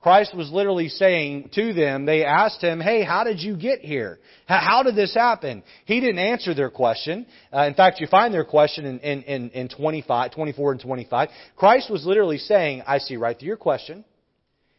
[0.00, 4.18] Christ was literally saying to them, they asked him, hey, how did you get here?
[4.46, 5.62] How did this happen?
[5.84, 7.24] He didn't answer their question.
[7.54, 11.28] Uh, in fact, you find their question in, in, in, in 25, 24 and 25.
[11.54, 14.04] Christ was literally saying, I see right through your question.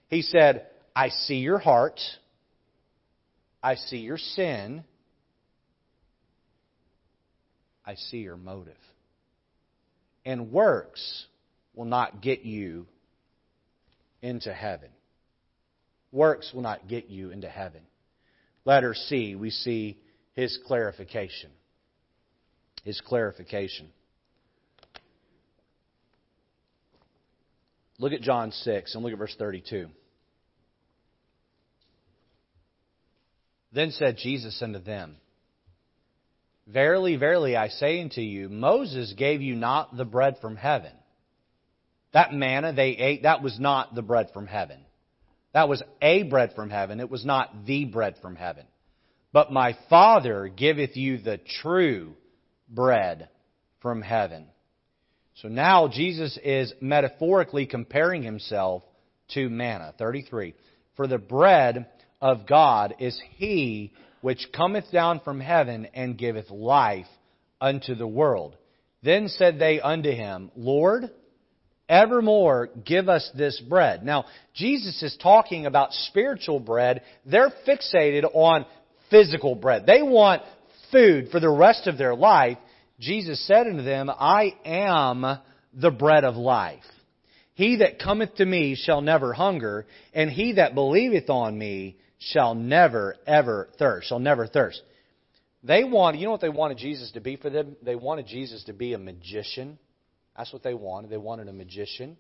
[0.10, 0.66] He said,
[0.96, 2.00] I see your heart.
[3.64, 4.84] I see your sin.
[7.86, 8.74] I see your motive.
[10.26, 11.26] And works
[11.74, 12.86] will not get you
[14.22, 14.90] into heaven.
[16.12, 17.82] Works will not get you into heaven.
[18.66, 19.98] Letter C, we see
[20.34, 21.50] his clarification.
[22.84, 23.90] His clarification.
[27.98, 29.88] Look at John 6 and look at verse 32.
[33.72, 35.18] Then said Jesus unto them,
[36.68, 40.92] Verily, verily, I say unto you, Moses gave you not the bread from heaven.
[42.14, 44.80] That manna they ate, that was not the bread from heaven.
[45.54, 47.00] That was a bread from heaven.
[47.00, 48.66] It was not the bread from heaven.
[49.34, 52.16] But my Father giveth you the true
[52.70, 53.30] bread
[53.82, 54.48] from heaven.
[55.36, 58.84] So now Jesus is metaphorically comparing himself
[59.34, 59.94] to manna.
[59.98, 60.54] 33.
[60.96, 61.88] For the bread
[62.22, 67.08] of God is he which cometh down from heaven and giveth life
[67.60, 68.56] unto the world.
[69.04, 71.10] Then said they unto him, Lord,
[71.90, 74.04] evermore give us this bread.
[74.04, 77.02] Now, Jesus is talking about spiritual bread.
[77.26, 78.66] They're fixated on
[79.10, 79.86] physical bread.
[79.88, 80.44] They want
[80.92, 82.58] food for the rest of their life.
[83.00, 85.40] Jesus said unto them, I am
[85.74, 86.84] the bread of life.
[87.56, 92.54] He that cometh to me shall never hunger, and he that believeth on me shall
[92.54, 94.08] never, ever thirst.
[94.08, 94.82] Shall never thirst.
[95.64, 97.76] They wanted, you know what they wanted Jesus to be for them?
[97.82, 99.78] They wanted Jesus to be a magician.
[100.38, 101.10] That's what they wanted.
[101.10, 102.18] They wanted a magician.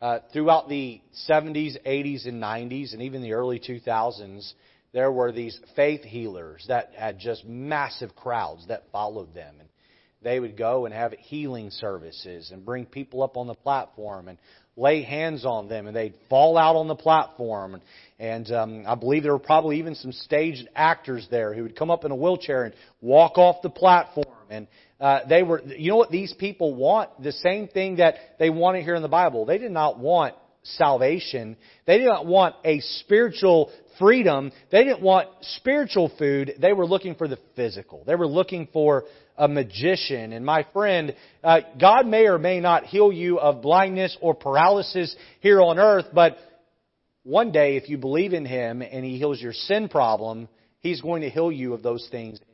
[0.00, 4.52] Uh, throughout the 70s, 80s, and 90s, and even the early 2000s,
[4.92, 9.56] there were these faith healers that had just massive crowds that followed them.
[9.60, 9.68] And
[10.22, 14.38] they would go and have healing services and bring people up on the platform and
[14.76, 17.80] lay hands on them, and they'd fall out on the platform.
[18.18, 21.90] And, um, I believe there were probably even some staged actors there who would come
[21.90, 24.26] up in a wheelchair and walk off the platform.
[24.50, 24.66] And
[25.00, 27.22] uh, they were, you know what these people want?
[27.22, 29.44] The same thing that they wanted here in the Bible.
[29.46, 31.56] They did not want salvation.
[31.86, 34.52] They did not want a spiritual freedom.
[34.70, 36.54] They didn't want spiritual food.
[36.58, 38.02] They were looking for the physical.
[38.06, 39.04] They were looking for
[39.36, 40.32] a magician.
[40.32, 45.14] And my friend, uh, God may or may not heal you of blindness or paralysis
[45.40, 46.36] here on earth, but
[47.22, 50.48] one day if you believe in Him and He heals your sin problem,
[50.80, 52.44] He's going to heal you of those things in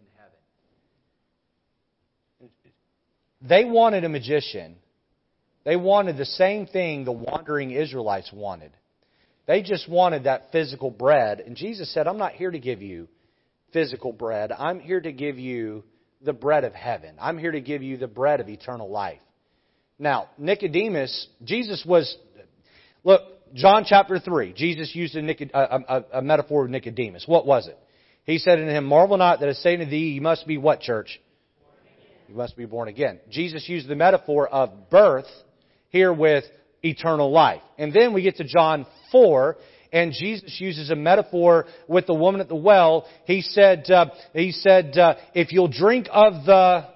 [2.40, 2.50] heaven.
[3.42, 4.76] They wanted a magician.
[5.64, 8.72] They wanted the same thing the wandering Israelites wanted.
[9.46, 11.40] They just wanted that physical bread.
[11.40, 13.08] And Jesus said, I'm not here to give you
[13.72, 14.52] physical bread.
[14.52, 15.84] I'm here to give you
[16.24, 17.16] the bread of heaven.
[17.20, 19.20] I'm here to give you the bread of eternal life.
[19.98, 22.16] Now, Nicodemus, Jesus was,
[23.04, 23.22] look,
[23.54, 27.24] John chapter 3, Jesus used a, a, a, metaphor of Nicodemus.
[27.26, 27.78] What was it?
[28.24, 30.80] He said unto him, Marvel not that I say to thee, you must be what,
[30.80, 31.20] church?
[32.28, 33.20] You must be born again.
[33.30, 35.26] Jesus used the metaphor of birth
[35.90, 36.44] here with
[36.82, 37.62] eternal life.
[37.78, 39.56] And then we get to John 4,
[39.92, 43.06] and Jesus uses a metaphor with the woman at the well.
[43.26, 46.88] He said, uh, he said, uh, if you'll drink of the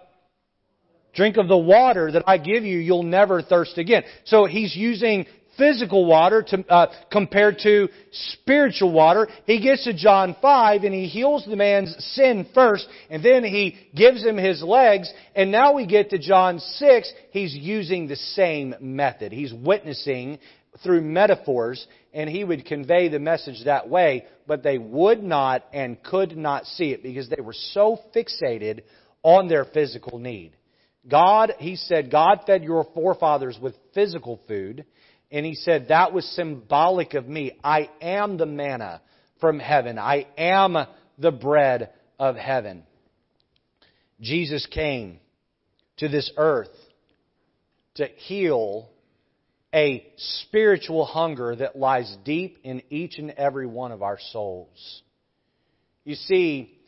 [1.14, 4.04] drink of the water that I give you, you'll never thirst again.
[4.24, 5.26] So he's using
[5.56, 9.28] physical water to, uh, compared to spiritual water.
[9.46, 13.76] He gets to John 5 and he heals the man's sin first and then he
[13.94, 17.12] gives him his legs and now we get to John 6.
[17.30, 19.32] He's using the same method.
[19.32, 20.38] He's witnessing
[20.82, 21.86] through metaphors
[22.16, 26.64] and he would convey the message that way, but they would not and could not
[26.64, 28.80] see it because they were so fixated
[29.22, 30.56] on their physical need.
[31.06, 34.86] God, he said, God fed your forefathers with physical food,
[35.30, 37.58] and he said that was symbolic of me.
[37.62, 39.02] I am the manna
[39.38, 39.98] from heaven.
[39.98, 40.74] I am
[41.18, 42.84] the bread of heaven.
[44.22, 45.20] Jesus came
[45.98, 46.74] to this earth
[47.96, 48.88] to heal
[49.76, 55.02] a spiritual hunger that lies deep in each and every one of our souls.
[56.04, 56.78] You see,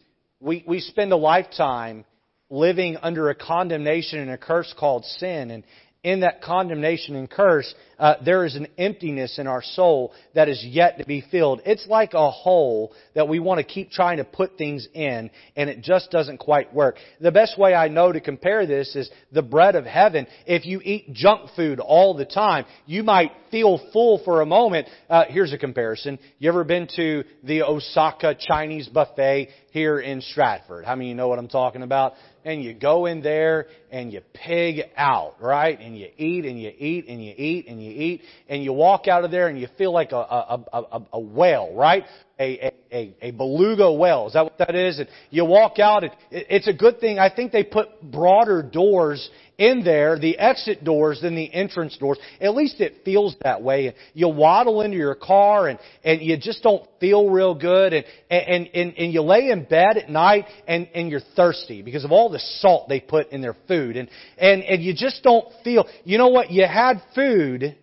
[0.41, 2.07] we, we spend a lifetime
[2.49, 5.51] living under a condemnation and a curse called sin.
[5.51, 5.65] And
[6.05, 10.65] in that condemnation and curse, uh, there is an emptiness in our soul that is
[10.65, 11.61] yet to be filled.
[11.67, 15.69] It's like a hole that we want to keep trying to put things in, and
[15.69, 16.97] it just doesn't quite work.
[17.21, 20.29] The best way I know to compare this is the bread of heaven.
[20.47, 24.87] If you eat junk food all the time, you might feel full for a moment.
[25.11, 26.21] Uh, here's a comparison.
[26.39, 29.49] You ever been to the Osaka Chinese buffet
[29.79, 30.85] here in Stratford?
[30.85, 32.15] How many you know what I'm talking about?
[32.49, 35.79] and you go in there and you pig out, right?
[35.79, 39.07] And you eat and you eat and you eat and you eat and you walk
[39.07, 42.05] out of there and you feel like a, a, a, a whale, right?
[42.41, 44.29] A, a, a beluga whale.
[44.29, 45.01] Is that what that is?
[45.01, 47.19] And you walk out and it's a good thing.
[47.19, 49.29] I think they put broader doors
[49.59, 52.19] in there, the exit doors than the entrance doors.
[52.41, 53.93] At least it feels that way.
[54.15, 58.69] You waddle into your car and, and you just don't feel real good and, and,
[58.73, 62.31] and, and you lay in bed at night and, and you're thirsty because of all
[62.31, 64.09] the salt they put in their food and,
[64.39, 67.77] and, and you just don't feel, you know what, you had food,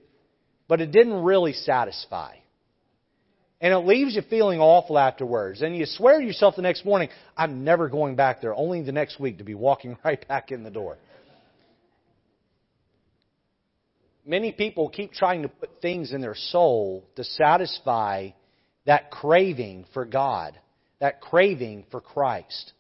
[0.70, 2.36] but it didn't really satisfy.
[3.62, 5.62] And it leaves you feeling awful afterwards.
[5.62, 8.91] And you swear to yourself the next morning, I'm never going back there, only the
[8.91, 10.97] next week to be walking right back in the door.
[14.26, 18.30] Many people keep trying to put things in their soul to satisfy
[18.86, 20.60] that craving for God,
[20.99, 22.74] that craving for Christ.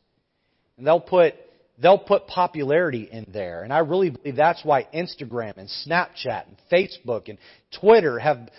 [0.77, 1.35] And they'll put
[1.77, 3.63] they'll put popularity in there.
[3.63, 7.37] And I really believe that's why Instagram and Snapchat and Facebook and
[7.79, 8.49] Twitter have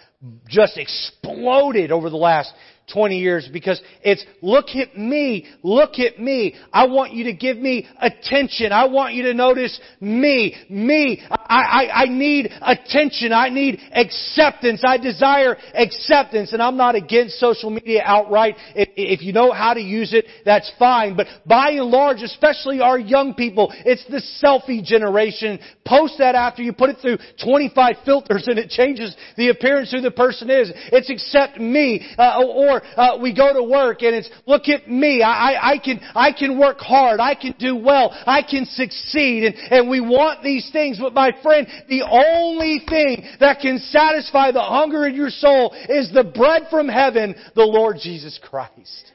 [0.48, 2.52] just exploded over the last
[2.92, 6.54] 20 years because it's look at me, look at me.
[6.72, 8.70] I want you to give me attention.
[8.70, 11.20] I want you to notice me, me.
[11.28, 13.32] I, I, I need attention.
[13.32, 14.82] I need acceptance.
[14.86, 16.52] I desire acceptance.
[16.52, 18.54] And I'm not against social media outright.
[18.76, 21.16] If, if you know how to use it, that's fine.
[21.16, 25.58] But by and large, especially our young people, it's the selfie generation.
[25.84, 30.00] Post that after you put it through 25 filters and it changes the appearance who
[30.00, 30.70] the person is.
[30.92, 32.06] It's accept me.
[32.16, 35.78] Uh, or uh, we go to work and it's, look at me, I, I, I,
[35.78, 40.00] can, I can work hard, I can do well, I can succeed, and, and we
[40.00, 45.14] want these things, but my friend, the only thing that can satisfy the hunger in
[45.14, 49.12] your soul is the bread from heaven, the Lord Jesus Christ.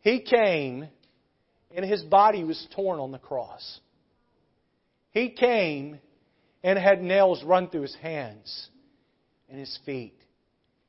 [0.00, 0.88] He came
[1.74, 3.80] and His body was torn on the cross.
[5.10, 5.98] He came
[6.62, 8.68] and had nails run through His hands
[9.48, 10.14] and His feet.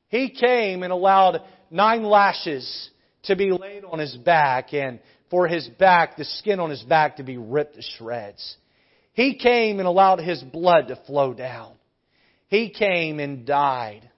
[0.08, 2.90] He came and allowed nine lashes
[3.24, 5.00] to be laid on his back and
[5.30, 8.56] for his back, the skin on his back to be ripped to shreds.
[9.12, 11.72] He came and allowed his blood to flow down.
[12.48, 14.08] He came and died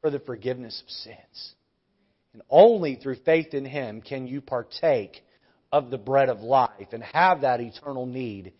[0.00, 1.54] for the forgiveness of sins.
[2.32, 5.22] And only through faith in him can you partake
[5.70, 8.52] of the bread of life and have that eternal need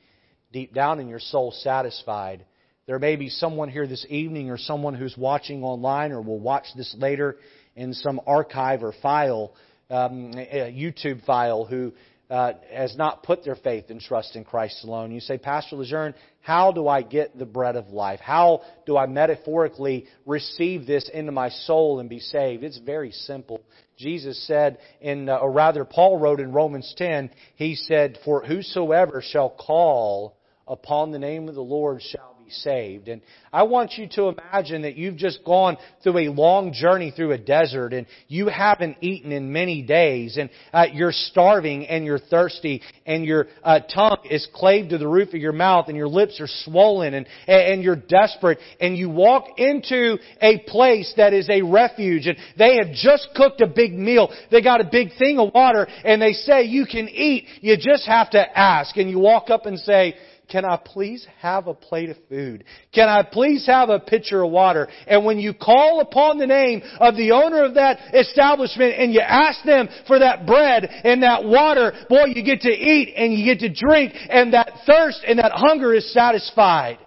[0.52, 2.44] deep down in your soul satisfied.
[2.86, 6.66] There may be someone here this evening or someone who's watching online or will watch
[6.76, 7.36] this later
[7.76, 9.54] in some archive or file,
[9.90, 11.92] um, YouTube file, who
[12.32, 15.12] uh, has not put their faith and trust in Christ alone.
[15.12, 18.20] You say, Pastor Lejeune, how do I get the bread of life?
[18.20, 22.64] How do I metaphorically receive this into my soul and be saved?
[22.64, 23.60] It's very simple.
[23.98, 29.22] Jesus said in, uh, or rather Paul wrote in Romans 10, he said, For whosoever
[29.22, 33.08] shall call upon the name of the Lord shall saved.
[33.08, 33.22] And
[33.52, 37.38] I want you to imagine that you've just gone through a long journey through a
[37.38, 42.82] desert and you haven't eaten in many days and uh, you're starving and you're thirsty
[43.06, 46.40] and your uh, tongue is claved to the roof of your mouth and your lips
[46.40, 51.62] are swollen and, and you're desperate and you walk into a place that is a
[51.62, 54.32] refuge and they have just cooked a big meal.
[54.50, 57.46] They got a big thing of water and they say you can eat.
[57.60, 60.14] You just have to ask and you walk up and say,
[60.48, 62.64] can I please have a plate of food?
[62.92, 64.88] Can I please have a pitcher of water?
[65.06, 69.20] And when you call upon the name of the owner of that establishment and you
[69.20, 73.44] ask them for that bread and that water, boy, you get to eat and you
[73.44, 76.98] get to drink and that thirst and that hunger is satisfied.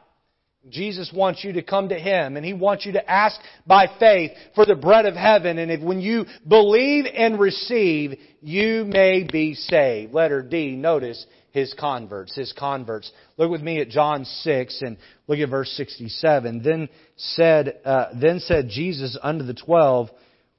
[0.69, 4.31] Jesus wants you to come to Him and He wants you to ask by faith
[4.55, 5.59] for the bread of heaven.
[5.59, 10.13] And if when you believe and receive, you may be saved.
[10.13, 11.23] Letter D, notice
[11.55, 13.09] His converts, His converts.
[13.37, 16.61] Look with me at John 6 and look at verse 67.
[16.61, 20.09] Then said, uh, then said Jesus unto the twelve,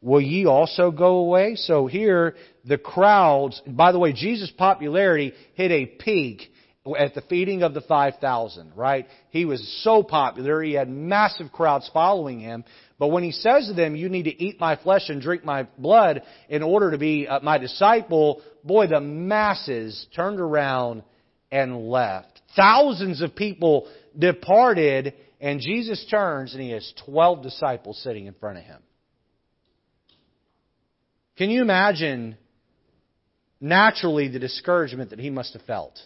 [0.00, 1.56] Will ye also go away?
[1.56, 2.34] So here,
[2.64, 6.50] the crowds, by the way, Jesus' popularity hit a peak
[6.98, 9.06] at the feeding of the 5,000, right?
[9.28, 10.62] He was so popular.
[10.62, 12.64] He had massive crowds following him.
[12.98, 15.64] But when he says to them, you need to eat my flesh and drink my
[15.76, 21.02] blood in order to be uh, my disciple, boy, the masses turned around
[21.50, 22.40] and left.
[22.54, 23.88] Thousands of people
[24.18, 28.80] departed and Jesus turns and he has 12 disciples sitting in front of him.
[31.36, 32.38] Can you imagine
[33.60, 35.98] naturally the discouragement that he must have felt?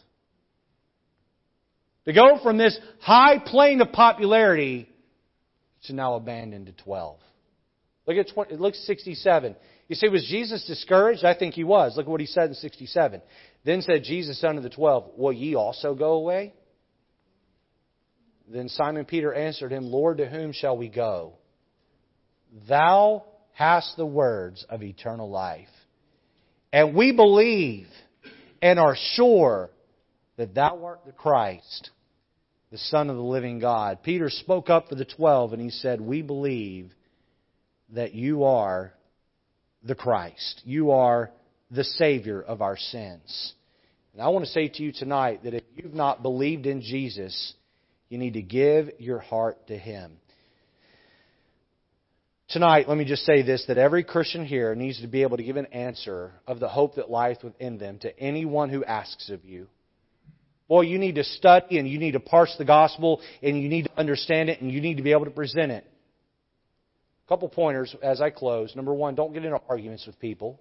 [2.07, 4.89] To go from this high plane of popularity
[5.85, 7.19] to now abandoned to 12.
[8.07, 9.57] Look at 20, look 67.
[9.89, 11.25] You say, was Jesus discouraged?
[11.25, 11.97] I think he was.
[11.97, 13.23] Look at what he said in 67.
[13.65, 16.55] Then said Jesus unto the twelve, Will ye also go away?
[18.49, 21.35] Then Simon Peter answered him, Lord, to whom shall we go?
[22.69, 25.69] Thou hast the words of eternal life.
[26.73, 27.87] And we believe
[28.63, 29.71] and are sure
[30.37, 31.91] that thou art the Christ,
[32.71, 34.03] the Son of the living God.
[34.03, 36.93] Peter spoke up for the twelve and he said, We believe
[37.91, 38.93] that you are
[39.83, 40.63] the Christ.
[40.65, 41.31] You are
[41.71, 43.55] the Savior of our sins.
[44.13, 47.55] And I want to say to you tonight that if you've not believed in Jesus,
[48.09, 50.19] you need to give your heart to Him.
[52.49, 55.43] Tonight, let me just say this that every Christian here needs to be able to
[55.45, 59.45] give an answer of the hope that lies within them to anyone who asks of
[59.45, 59.69] you.
[60.71, 63.87] Boy, you need to study and you need to parse the gospel and you need
[63.87, 65.85] to understand it and you need to be able to present it.
[67.27, 68.77] A couple pointers as I close.
[68.77, 70.61] Number one, don't get into arguments with people.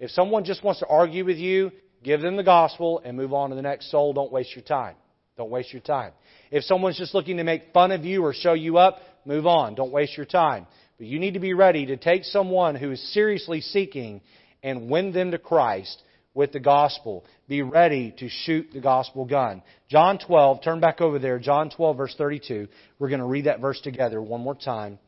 [0.00, 1.70] If someone just wants to argue with you,
[2.02, 4.14] give them the gospel and move on to the next soul.
[4.14, 4.96] Don't waste your time.
[5.36, 6.12] Don't waste your time.
[6.50, 9.74] If someone's just looking to make fun of you or show you up, move on.
[9.74, 10.66] Don't waste your time.
[10.96, 14.22] But you need to be ready to take someone who is seriously seeking
[14.62, 16.02] and win them to Christ
[16.36, 17.24] with the gospel.
[17.48, 19.62] Be ready to shoot the gospel gun.
[19.88, 21.38] John 12, turn back over there.
[21.38, 22.68] John 12, verse 32.
[22.98, 24.98] We're going to read that verse together one more time.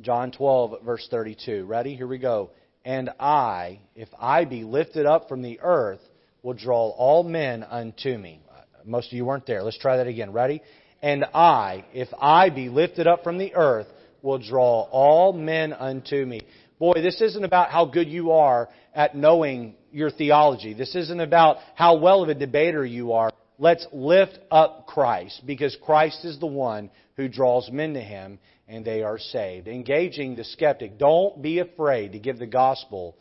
[0.00, 1.64] John 12, verse 32.
[1.64, 1.94] Ready?
[1.94, 2.50] Here we go.
[2.84, 6.00] And I, if I be lifted up from the earth,
[6.42, 8.40] will draw all men unto me.
[8.84, 9.62] Most of you weren't there.
[9.62, 10.32] Let's try that again.
[10.32, 10.60] Ready?
[11.02, 13.86] And I, if I be lifted up from the earth,
[14.22, 16.40] will draw all men unto me.
[16.78, 18.68] Boy, this isn't about how good you are
[18.98, 20.74] at knowing your theology.
[20.74, 23.30] This isn't about how well of a debater you are.
[23.56, 28.84] Let's lift up Christ because Christ is the one who draws men to Him and
[28.84, 29.68] they are saved.
[29.68, 30.98] Engaging the skeptic.
[30.98, 33.16] Don't be afraid to give the gospel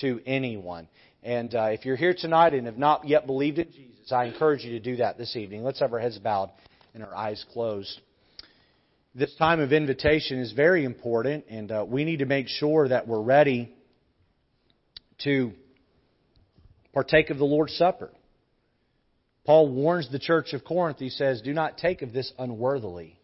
[0.00, 0.88] to anyone.
[1.22, 4.64] And uh, if you're here tonight and have not yet believed in Jesus, I encourage
[4.64, 5.62] you to do that this evening.
[5.62, 6.50] Let's have our heads bowed
[6.92, 8.00] and our eyes closed.
[9.14, 13.06] This time of invitation is very important, and uh, we need to make sure that
[13.06, 13.76] we're ready
[15.24, 15.52] to
[16.92, 18.10] partake of the Lord's Supper.
[19.44, 23.18] Paul warns the church of Corinth, he says, Do not take of this unworthily.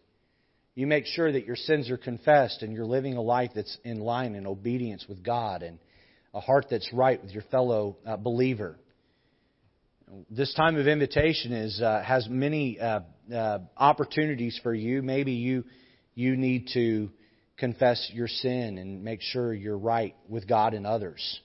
[0.75, 3.99] You make sure that your sins are confessed and you're living a life that's in
[3.99, 5.79] line and obedience with God and
[6.33, 8.77] a heart that's right with your fellow uh, believer.
[10.29, 12.99] This time of invitation is uh, has many uh,
[13.33, 15.01] uh, opportunities for you.
[15.01, 15.65] Maybe you
[16.13, 17.09] you need to
[17.57, 21.39] confess your sin and make sure you're right with God and others.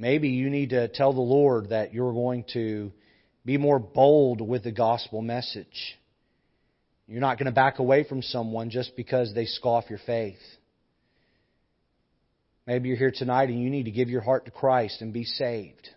[0.00, 2.90] Maybe you need to tell the Lord that you're going to
[3.44, 5.98] be more bold with the gospel message.
[7.06, 10.38] You're not going to back away from someone just because they scoff your faith.
[12.66, 15.24] Maybe you're here tonight and you need to give your heart to Christ and be
[15.24, 15.90] saved.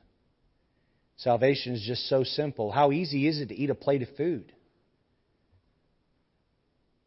[1.16, 2.74] Salvation is just so simple.
[2.74, 4.52] How easy is it to eat a plate of food?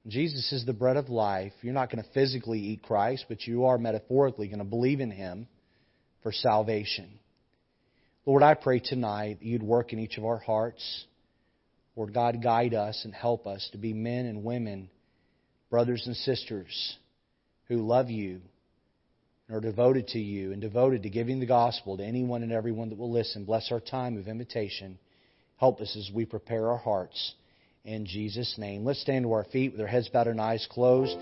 [0.06, 1.52] Jesus is the bread of life.
[1.60, 5.10] You're not going to physically eat Christ, but you are metaphorically going to believe in
[5.10, 5.46] Him
[6.26, 7.08] for salvation.
[8.24, 11.04] Lord, I pray tonight that you'd work in each of our hearts.
[11.94, 14.90] Lord God, guide us and help us to be men and women,
[15.70, 16.96] brothers and sisters
[17.68, 18.40] who love you
[19.46, 22.88] and are devoted to you and devoted to giving the gospel to anyone and everyone
[22.88, 23.44] that will listen.
[23.44, 24.98] Bless our time of invitation.
[25.58, 27.36] Help us as we prepare our hearts.
[27.84, 28.84] In Jesus' name.
[28.84, 31.16] Let's stand to our feet with our heads bowed and eyes closed.